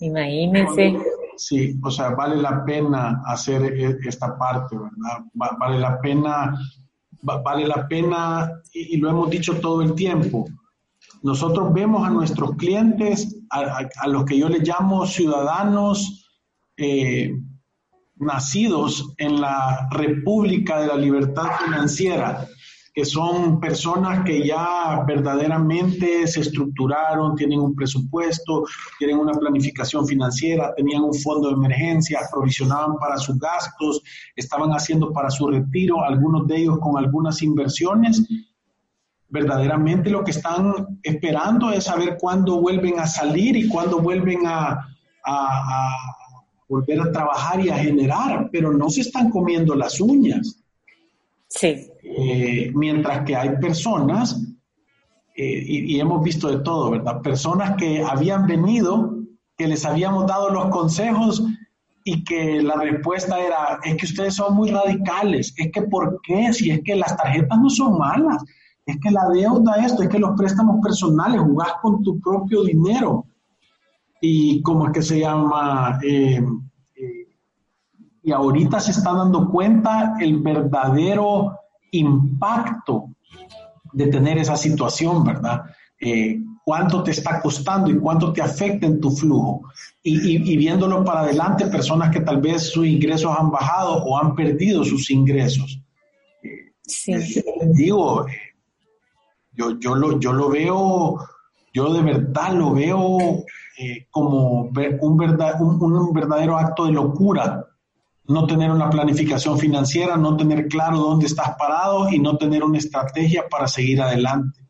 Imagínense. 0.00 0.96
Sí, 1.38 1.78
o 1.84 1.90
sea, 1.90 2.10
vale 2.10 2.36
la 2.36 2.64
pena 2.64 3.22
hacer 3.24 3.62
e, 3.62 3.98
esta 4.02 4.36
parte, 4.36 4.76
¿verdad? 4.76 5.24
Vale 5.32 5.78
la 5.78 6.00
pena, 6.00 6.58
vale 7.22 7.64
la 7.64 7.86
pena, 7.86 8.60
y, 8.72 8.96
lo 8.96 9.08
hemos 9.08 9.30
dicho 9.30 9.60
todo 9.60 9.82
el 9.82 9.94
tiempo. 9.94 10.46
Nosotros 11.22 11.72
vemos 11.72 12.04
a 12.04 12.10
nuestros 12.10 12.56
clientes, 12.56 13.36
a, 13.50 14.08
los 14.08 14.24
que 14.24 14.36
yo 14.36 14.48
les 14.48 14.66
llamo 14.66 15.06
ciudadanos 15.06 16.28
eh, 16.76 17.32
nacidos 18.16 19.14
en 19.18 19.40
la 19.40 19.88
República 19.92 20.80
de 20.80 20.88
la 20.88 20.96
Libertad 20.96 21.50
Financiera, 21.64 22.48
que 22.98 23.04
son 23.04 23.60
personas 23.60 24.24
que 24.24 24.44
ya 24.44 25.04
verdaderamente 25.06 26.26
se 26.26 26.40
estructuraron, 26.40 27.36
tienen 27.36 27.60
un 27.60 27.76
presupuesto, 27.76 28.64
tienen 28.98 29.18
una 29.18 29.34
planificación 29.34 30.04
financiera, 30.04 30.74
tenían 30.74 31.04
un 31.04 31.14
fondo 31.14 31.46
de 31.46 31.54
emergencia, 31.54 32.18
provisionaban 32.28 32.96
para 32.96 33.16
sus 33.18 33.38
gastos, 33.38 34.02
estaban 34.34 34.70
haciendo 34.70 35.12
para 35.12 35.30
su 35.30 35.46
retiro, 35.46 36.02
algunos 36.02 36.48
de 36.48 36.56
ellos 36.56 36.80
con 36.80 36.98
algunas 36.98 37.40
inversiones. 37.40 38.26
Verdaderamente 39.28 40.10
lo 40.10 40.24
que 40.24 40.32
están 40.32 40.98
esperando 41.04 41.70
es 41.70 41.84
saber 41.84 42.16
cuándo 42.20 42.60
vuelven 42.60 42.98
a 42.98 43.06
salir 43.06 43.56
y 43.56 43.68
cuándo 43.68 44.00
vuelven 44.00 44.44
a, 44.44 44.76
a 45.24 45.94
volver 46.68 47.00
a 47.00 47.12
trabajar 47.12 47.64
y 47.64 47.68
a 47.68 47.78
generar, 47.78 48.48
pero 48.50 48.72
no 48.72 48.90
se 48.90 49.02
están 49.02 49.30
comiendo 49.30 49.76
las 49.76 50.00
uñas. 50.00 50.64
Sí. 51.48 51.90
Eh, 52.02 52.70
mientras 52.74 53.24
que 53.24 53.34
hay 53.34 53.56
personas, 53.56 54.40
eh, 55.36 55.64
y, 55.66 56.00
hemos 56.00 56.22
visto 56.22 56.48
de 56.48 56.58
todo, 56.64 56.90
¿verdad? 56.90 57.22
Personas 57.22 57.76
que 57.76 58.02
habían 58.02 58.46
venido, 58.46 59.14
que 59.56 59.68
les 59.68 59.84
habíamos 59.84 60.26
dado 60.26 60.50
los 60.50 60.66
consejos 60.66 61.44
y 62.04 62.24
que 62.24 62.62
la 62.62 62.74
respuesta 62.76 63.38
era, 63.38 63.78
es 63.84 63.96
que 63.96 64.06
ustedes 64.06 64.34
son 64.34 64.56
muy 64.56 64.70
radicales, 64.70 65.54
es 65.56 65.70
que 65.72 65.82
¿por 65.82 66.20
qué? 66.22 66.52
Si 66.52 66.70
es 66.70 66.80
que 66.84 66.96
las 66.96 67.16
tarjetas 67.16 67.58
no 67.58 67.70
son 67.70 67.98
malas, 67.98 68.42
es 68.86 68.96
que 69.00 69.10
la 69.10 69.28
deuda 69.28 69.76
esto, 69.84 70.02
es 70.02 70.08
que 70.08 70.18
los 70.18 70.36
préstamos 70.36 70.80
personales, 70.82 71.40
jugás 71.40 71.72
con 71.82 72.02
tu 72.02 72.18
propio 72.20 72.64
dinero. 72.64 73.26
Y 74.20 74.60
como 74.62 74.86
es 74.86 74.92
que 74.92 75.02
se 75.02 75.20
llama, 75.20 76.00
eh, 76.02 76.42
y 78.28 78.32
ahorita 78.32 78.78
se 78.78 78.90
está 78.90 79.14
dando 79.14 79.48
cuenta 79.48 80.16
el 80.20 80.42
verdadero 80.42 81.60
impacto 81.92 83.14
de 83.90 84.08
tener 84.08 84.36
esa 84.36 84.54
situación, 84.54 85.24
¿verdad? 85.24 85.62
Eh, 85.98 86.38
cuánto 86.62 87.02
te 87.02 87.12
está 87.12 87.40
costando 87.40 87.90
y 87.90 87.98
cuánto 87.98 88.30
te 88.30 88.42
afecta 88.42 88.84
en 88.84 89.00
tu 89.00 89.10
flujo. 89.10 89.62
Y, 90.02 90.58
viéndolo 90.58 91.02
para 91.02 91.20
adelante, 91.20 91.68
personas 91.68 92.10
que 92.10 92.20
tal 92.20 92.38
vez 92.42 92.70
sus 92.70 92.86
ingresos 92.86 93.34
han 93.34 93.50
bajado 93.50 93.94
o 94.04 94.18
han 94.18 94.34
perdido 94.34 94.84
sus 94.84 95.10
ingresos. 95.10 95.80
Sí. 96.82 97.14
digo, 97.72 98.26
yo, 99.52 99.78
yo, 99.80 99.94
lo, 99.94 100.20
yo 100.20 100.34
lo 100.34 100.50
veo, 100.50 101.16
yo 101.72 101.94
de 101.94 102.02
verdad 102.02 102.52
lo 102.52 102.74
veo 102.74 103.18
eh, 103.78 104.06
como 104.10 104.70
un, 105.00 105.16
verdad, 105.16 105.62
un 105.62 106.12
verdadero 106.12 106.58
acto 106.58 106.84
de 106.84 106.92
locura 106.92 107.64
no 108.28 108.46
tener 108.46 108.70
una 108.70 108.90
planificación 108.90 109.58
financiera, 109.58 110.16
no 110.16 110.36
tener 110.36 110.68
claro 110.68 110.98
dónde 110.98 111.26
estás 111.26 111.56
parado 111.58 112.10
y 112.10 112.18
no 112.18 112.36
tener 112.36 112.62
una 112.62 112.76
estrategia 112.76 113.48
para 113.48 113.66
seguir 113.66 114.02
adelante. 114.02 114.60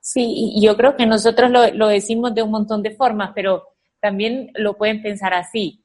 Sí, 0.00 0.54
yo 0.60 0.76
creo 0.76 0.96
que 0.96 1.06
nosotros 1.06 1.50
lo, 1.50 1.88
decimos 1.88 2.34
de 2.34 2.42
un 2.42 2.50
montón 2.50 2.82
de 2.82 2.96
formas, 2.96 3.30
pero 3.34 3.62
también 4.00 4.50
lo 4.54 4.76
pueden 4.76 5.00
pensar 5.00 5.32
así. 5.32 5.80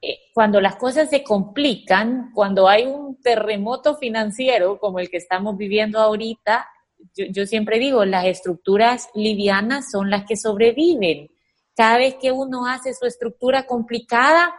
Eh, 0.00 0.16
cuando 0.32 0.58
las 0.60 0.76
cosas 0.76 1.10
se 1.10 1.22
complican, 1.22 2.30
cuando 2.34 2.66
hay 2.66 2.86
un 2.86 3.20
terremoto 3.20 3.96
financiero 3.96 4.78
como 4.78 5.00
el 5.00 5.10
que 5.10 5.18
estamos 5.18 5.58
viviendo 5.58 5.98
ahorita, 5.98 6.66
yo, 7.14 7.26
yo 7.30 7.44
siempre 7.44 7.78
digo, 7.78 8.06
las 8.06 8.24
estructuras 8.24 9.10
livianas 9.14 9.90
son 9.90 10.08
las 10.08 10.24
que 10.24 10.36
sobreviven. 10.36 11.28
Cada 11.76 11.98
vez 11.98 12.14
que 12.14 12.32
uno 12.32 12.66
hace 12.66 12.94
su 12.94 13.04
estructura 13.04 13.66
complicada, 13.66 14.54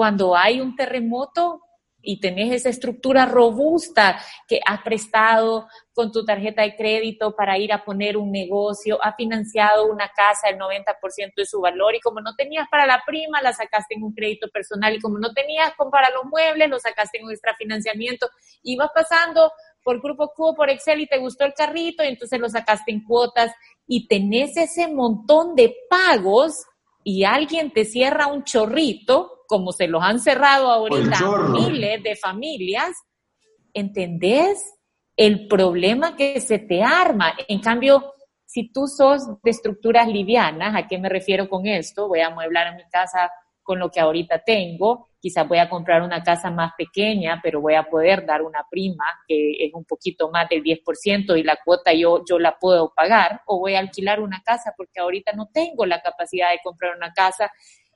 cuando 0.00 0.34
hay 0.34 0.62
un 0.62 0.74
terremoto 0.74 1.60
y 2.00 2.20
tenés 2.20 2.54
esa 2.54 2.70
estructura 2.70 3.26
robusta 3.26 4.18
que 4.48 4.58
has 4.64 4.80
prestado 4.80 5.68
con 5.92 6.10
tu 6.10 6.24
tarjeta 6.24 6.62
de 6.62 6.74
crédito 6.74 7.36
para 7.36 7.58
ir 7.58 7.70
a 7.70 7.84
poner 7.84 8.16
un 8.16 8.32
negocio, 8.32 8.98
has 9.04 9.14
financiado 9.14 9.84
una 9.84 10.08
casa 10.08 10.48
el 10.48 10.58
90% 10.58 11.34
de 11.36 11.44
su 11.44 11.60
valor 11.60 11.94
y 11.94 12.00
como 12.00 12.22
no 12.22 12.34
tenías 12.34 12.66
para 12.70 12.86
la 12.86 13.02
prima, 13.06 13.42
la 13.42 13.52
sacaste 13.52 13.94
en 13.94 14.04
un 14.04 14.14
crédito 14.14 14.48
personal 14.48 14.94
y 14.94 15.00
como 15.00 15.18
no 15.18 15.34
tenías 15.34 15.70
para 15.90 16.08
los 16.08 16.24
muebles, 16.24 16.70
lo 16.70 16.78
sacaste 16.78 17.18
en 17.18 17.26
un 17.26 17.32
extrafinanciamiento 17.32 18.30
y 18.62 18.76
vas 18.76 18.92
pasando 18.94 19.52
por 19.84 20.00
Grupo 20.00 20.32
Q, 20.34 20.54
por 20.54 20.70
Excel 20.70 21.00
y 21.00 21.08
te 21.08 21.18
gustó 21.18 21.44
el 21.44 21.52
carrito 21.52 22.02
y 22.02 22.06
entonces 22.08 22.40
lo 22.40 22.48
sacaste 22.48 22.90
en 22.90 23.04
cuotas 23.04 23.52
y 23.86 24.08
tenés 24.08 24.56
ese 24.56 24.88
montón 24.88 25.54
de 25.54 25.76
pagos 25.90 26.64
y 27.04 27.24
alguien 27.24 27.70
te 27.70 27.84
cierra 27.84 28.28
un 28.28 28.44
chorrito 28.44 29.39
como 29.50 29.72
se 29.72 29.88
los 29.88 30.00
han 30.00 30.20
cerrado 30.20 30.70
ahorita 30.70 31.18
miles 31.50 32.00
de 32.04 32.14
familias, 32.14 32.92
¿entendés? 33.74 34.78
El 35.16 35.48
problema 35.48 36.14
que 36.14 36.40
se 36.40 36.60
te 36.60 36.84
arma. 36.84 37.34
En 37.48 37.58
cambio, 37.58 38.12
si 38.46 38.72
tú 38.72 38.86
sos 38.86 39.26
de 39.42 39.50
estructuras 39.50 40.06
livianas, 40.06 40.76
¿a 40.76 40.86
qué 40.86 40.98
me 40.98 41.08
refiero 41.08 41.48
con 41.48 41.66
esto? 41.66 42.06
Voy 42.06 42.20
a 42.20 42.28
amueblar 42.28 42.76
mi 42.76 42.84
casa 42.92 43.28
con 43.60 43.80
lo 43.80 43.90
que 43.90 43.98
ahorita 43.98 44.40
tengo, 44.44 45.08
quizás 45.20 45.46
voy 45.46 45.58
a 45.58 45.68
comprar 45.68 46.02
una 46.02 46.22
casa 46.22 46.48
más 46.50 46.72
pequeña, 46.78 47.40
pero 47.42 47.60
voy 47.60 47.74
a 47.74 47.82
poder 47.82 48.24
dar 48.24 48.42
una 48.42 48.64
prima 48.70 49.04
que 49.26 49.64
es 49.64 49.74
un 49.74 49.84
poquito 49.84 50.30
más 50.30 50.48
del 50.48 50.62
10% 50.62 51.38
y 51.38 51.42
la 51.42 51.58
cuota 51.64 51.92
yo, 51.92 52.24
yo 52.28 52.38
la 52.38 52.56
puedo 52.56 52.92
pagar, 52.94 53.42
o 53.46 53.58
voy 53.58 53.74
a 53.74 53.80
alquilar 53.80 54.20
una 54.20 54.42
casa 54.42 54.74
porque 54.76 55.00
ahorita 55.00 55.32
no 55.32 55.48
tengo 55.52 55.86
la 55.86 56.00
capacidad 56.00 56.50
de 56.52 56.60
comprar 56.62 56.96
una 56.96 57.12
casa 57.12 57.50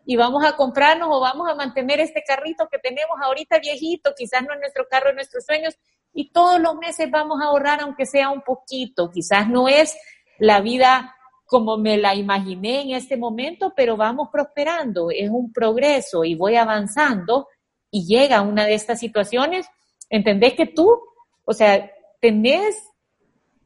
y 0.06 0.16
vamos 0.16 0.44
a 0.44 0.56
comprarnos 0.56 1.08
o 1.10 1.20
vamos 1.20 1.48
a 1.48 1.54
mantener 1.54 2.00
este 2.00 2.22
carrito 2.26 2.68
que 2.70 2.78
tenemos 2.78 3.16
ahorita 3.22 3.58
viejito, 3.58 4.14
quizás 4.16 4.42
no 4.42 4.52
es 4.52 4.60
nuestro 4.60 4.86
carro 4.88 5.08
de 5.08 5.14
nuestros 5.14 5.44
sueños, 5.44 5.74
y 6.12 6.30
todos 6.30 6.60
los 6.60 6.76
meses 6.76 7.10
vamos 7.10 7.40
a 7.40 7.46
ahorrar 7.46 7.80
aunque 7.80 8.06
sea 8.06 8.30
un 8.30 8.42
poquito. 8.42 9.10
Quizás 9.10 9.48
no 9.48 9.68
es 9.68 9.96
la 10.38 10.60
vida 10.60 11.14
como 11.46 11.76
me 11.76 11.98
la 11.98 12.14
imaginé 12.14 12.82
en 12.82 12.90
este 12.92 13.16
momento, 13.16 13.72
pero 13.76 13.96
vamos 13.96 14.28
prosperando, 14.32 15.10
es 15.10 15.30
un 15.30 15.52
progreso 15.52 16.24
y 16.24 16.34
voy 16.34 16.56
avanzando 16.56 17.48
y 17.90 18.06
llega 18.06 18.42
una 18.42 18.64
de 18.64 18.74
estas 18.74 18.98
situaciones, 18.98 19.66
entendés 20.08 20.54
que 20.54 20.66
tú, 20.66 21.00
o 21.44 21.52
sea, 21.52 21.90
tenés 22.20 22.76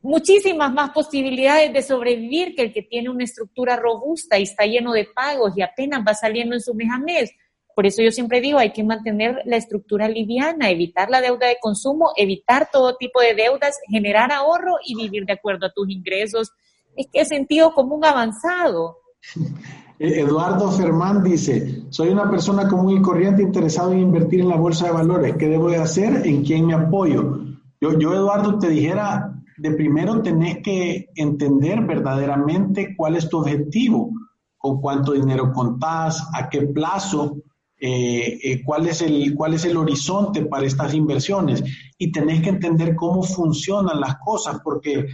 muchísimas 0.09 0.73
más 0.73 0.91
posibilidades 0.91 1.71
de 1.71 1.83
sobrevivir 1.83 2.55
que 2.55 2.63
el 2.63 2.73
que 2.73 2.83
tiene 2.83 3.11
una 3.11 3.25
estructura 3.25 3.77
robusta 3.77 4.39
y 4.39 4.45
está 4.45 4.65
lleno 4.65 4.93
de 4.93 5.05
pagos 5.05 5.53
y 5.55 5.61
apenas 5.61 6.03
va 6.07 6.15
saliendo 6.15 6.55
en 6.55 6.63
su 6.63 6.75
mes 6.75 6.89
a 6.91 6.99
mes. 6.99 7.31
Por 7.75 7.85
eso 7.87 8.03
yo 8.03 8.11
siempre 8.11 8.41
digo, 8.41 8.59
hay 8.59 8.73
que 8.73 8.83
mantener 8.83 9.43
la 9.45 9.57
estructura 9.57 10.09
liviana, 10.09 10.71
evitar 10.71 11.11
la 11.11 11.21
deuda 11.21 11.47
de 11.47 11.59
consumo, 11.61 12.13
evitar 12.17 12.71
todo 12.73 12.97
tipo 12.97 13.21
de 13.21 13.35
deudas, 13.35 13.79
generar 13.87 14.33
ahorro 14.33 14.77
y 14.83 14.97
vivir 14.97 15.27
de 15.27 15.35
acuerdo 15.35 15.67
a 15.67 15.73
tus 15.73 15.91
ingresos. 15.91 16.53
Es 16.97 17.07
que 17.13 17.21
es 17.21 17.29
sentido 17.29 17.75
común 17.75 18.05
avanzado. 18.05 18.97
Eh, 20.01 20.21
Eduardo 20.21 20.71
Fermán 20.71 21.25
dice, 21.25 21.83
soy 21.91 22.11
una 22.11 22.31
persona 22.31 22.69
común 22.69 22.99
y 22.99 23.03
corriente 23.03 23.43
interesado 23.43 23.91
en 23.91 23.99
invertir 23.99 24.43
en 24.43 24.49
la 24.49 24.55
bolsa 24.55 24.87
de 24.87 24.93
valores. 24.93 25.35
¿Qué 25.37 25.49
debo 25.49 25.71
de 25.71 25.79
hacer? 25.79 26.25
¿En 26.25 26.45
quién 26.45 26.67
me 26.67 26.75
apoyo? 26.75 27.41
Yo, 27.81 27.99
yo, 27.99 28.15
Eduardo, 28.15 28.61
te 28.61 28.69
dijera, 28.69 29.38
de 29.59 29.73
primero 29.73 30.23
tenés 30.23 30.59
que 30.63 31.09
entender 31.15 31.83
verdaderamente 31.83 32.95
cuál 32.97 33.17
es 33.17 33.29
tu 33.29 33.39
objetivo, 33.39 34.11
con 34.57 34.81
cuánto 34.81 35.13
dinero 35.13 35.53
contás, 35.53 36.29
a 36.35 36.49
qué 36.49 36.63
plazo, 36.63 37.37
eh, 37.81 38.39
eh, 38.43 38.63
cuál, 38.65 38.89
es 38.89 39.03
el, 39.03 39.35
cuál 39.35 39.55
es 39.55 39.65
el 39.65 39.77
horizonte 39.77 40.47
para 40.47 40.67
estas 40.67 40.95
inversiones. 40.95 41.63
Y 41.97 42.13
tenés 42.13 42.43
que 42.43 42.51
entender 42.51 42.95
cómo 42.95 43.23
funcionan 43.23 44.01
las 44.01 44.17
cosas, 44.19 44.61
porque 44.63 45.07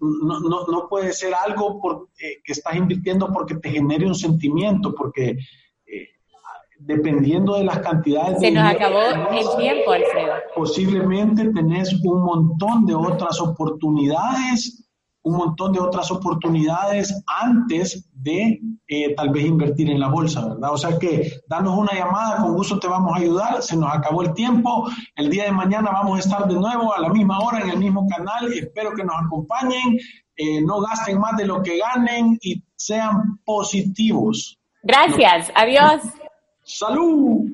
no, 0.00 0.40
no, 0.40 0.66
no 0.66 0.88
puede 0.88 1.12
ser 1.12 1.34
algo 1.34 1.80
por, 1.80 2.08
eh, 2.20 2.40
que 2.44 2.52
estás 2.52 2.76
invirtiendo 2.76 3.32
porque 3.32 3.56
te 3.56 3.70
genere 3.70 4.06
un 4.06 4.14
sentimiento, 4.14 4.94
porque 4.94 5.38
dependiendo 6.78 7.56
de 7.56 7.64
las 7.64 7.78
cantidades... 7.80 8.40
Se 8.40 8.50
nos 8.50 8.64
acabó 8.64 9.00
el 9.00 9.46
tiempo, 9.58 9.92
Alfredo. 9.92 10.34
Posiblemente 10.54 11.50
tenés 11.52 11.92
un 12.04 12.22
montón 12.22 12.86
de 12.86 12.94
otras 12.94 13.40
oportunidades 13.40 14.88
un 15.28 15.36
montón 15.36 15.72
de 15.72 15.80
otras 15.80 16.10
oportunidades 16.10 17.22
antes 17.26 18.08
de 18.14 18.60
eh, 18.86 19.14
tal 19.14 19.30
vez 19.30 19.44
invertir 19.44 19.90
en 19.90 20.00
la 20.00 20.08
bolsa, 20.08 20.46
¿verdad? 20.48 20.72
O 20.72 20.78
sea 20.78 20.98
que 20.98 21.32
danos 21.46 21.76
una 21.76 21.92
llamada, 21.92 22.38
con 22.38 22.54
gusto 22.54 22.78
te 22.78 22.88
vamos 22.88 23.12
a 23.14 23.20
ayudar, 23.20 23.62
se 23.62 23.76
nos 23.76 23.92
acabó 23.92 24.22
el 24.22 24.32
tiempo, 24.32 24.88
el 25.16 25.28
día 25.28 25.44
de 25.44 25.52
mañana 25.52 25.90
vamos 25.90 26.16
a 26.16 26.20
estar 26.20 26.48
de 26.48 26.54
nuevo 26.54 26.94
a 26.94 27.00
la 27.00 27.10
misma 27.10 27.40
hora 27.40 27.60
en 27.60 27.70
el 27.70 27.78
mismo 27.78 28.06
canal, 28.08 28.52
espero 28.52 28.92
que 28.92 29.04
nos 29.04 29.16
acompañen, 29.26 29.98
eh, 30.36 30.62
no 30.62 30.80
gasten 30.80 31.18
más 31.18 31.36
de 31.36 31.46
lo 31.46 31.62
que 31.62 31.78
ganen 31.78 32.38
y 32.40 32.62
sean 32.76 33.38
positivos. 33.44 34.58
Gracias, 34.82 35.52
adiós. 35.54 36.00
Salud. 36.68 37.48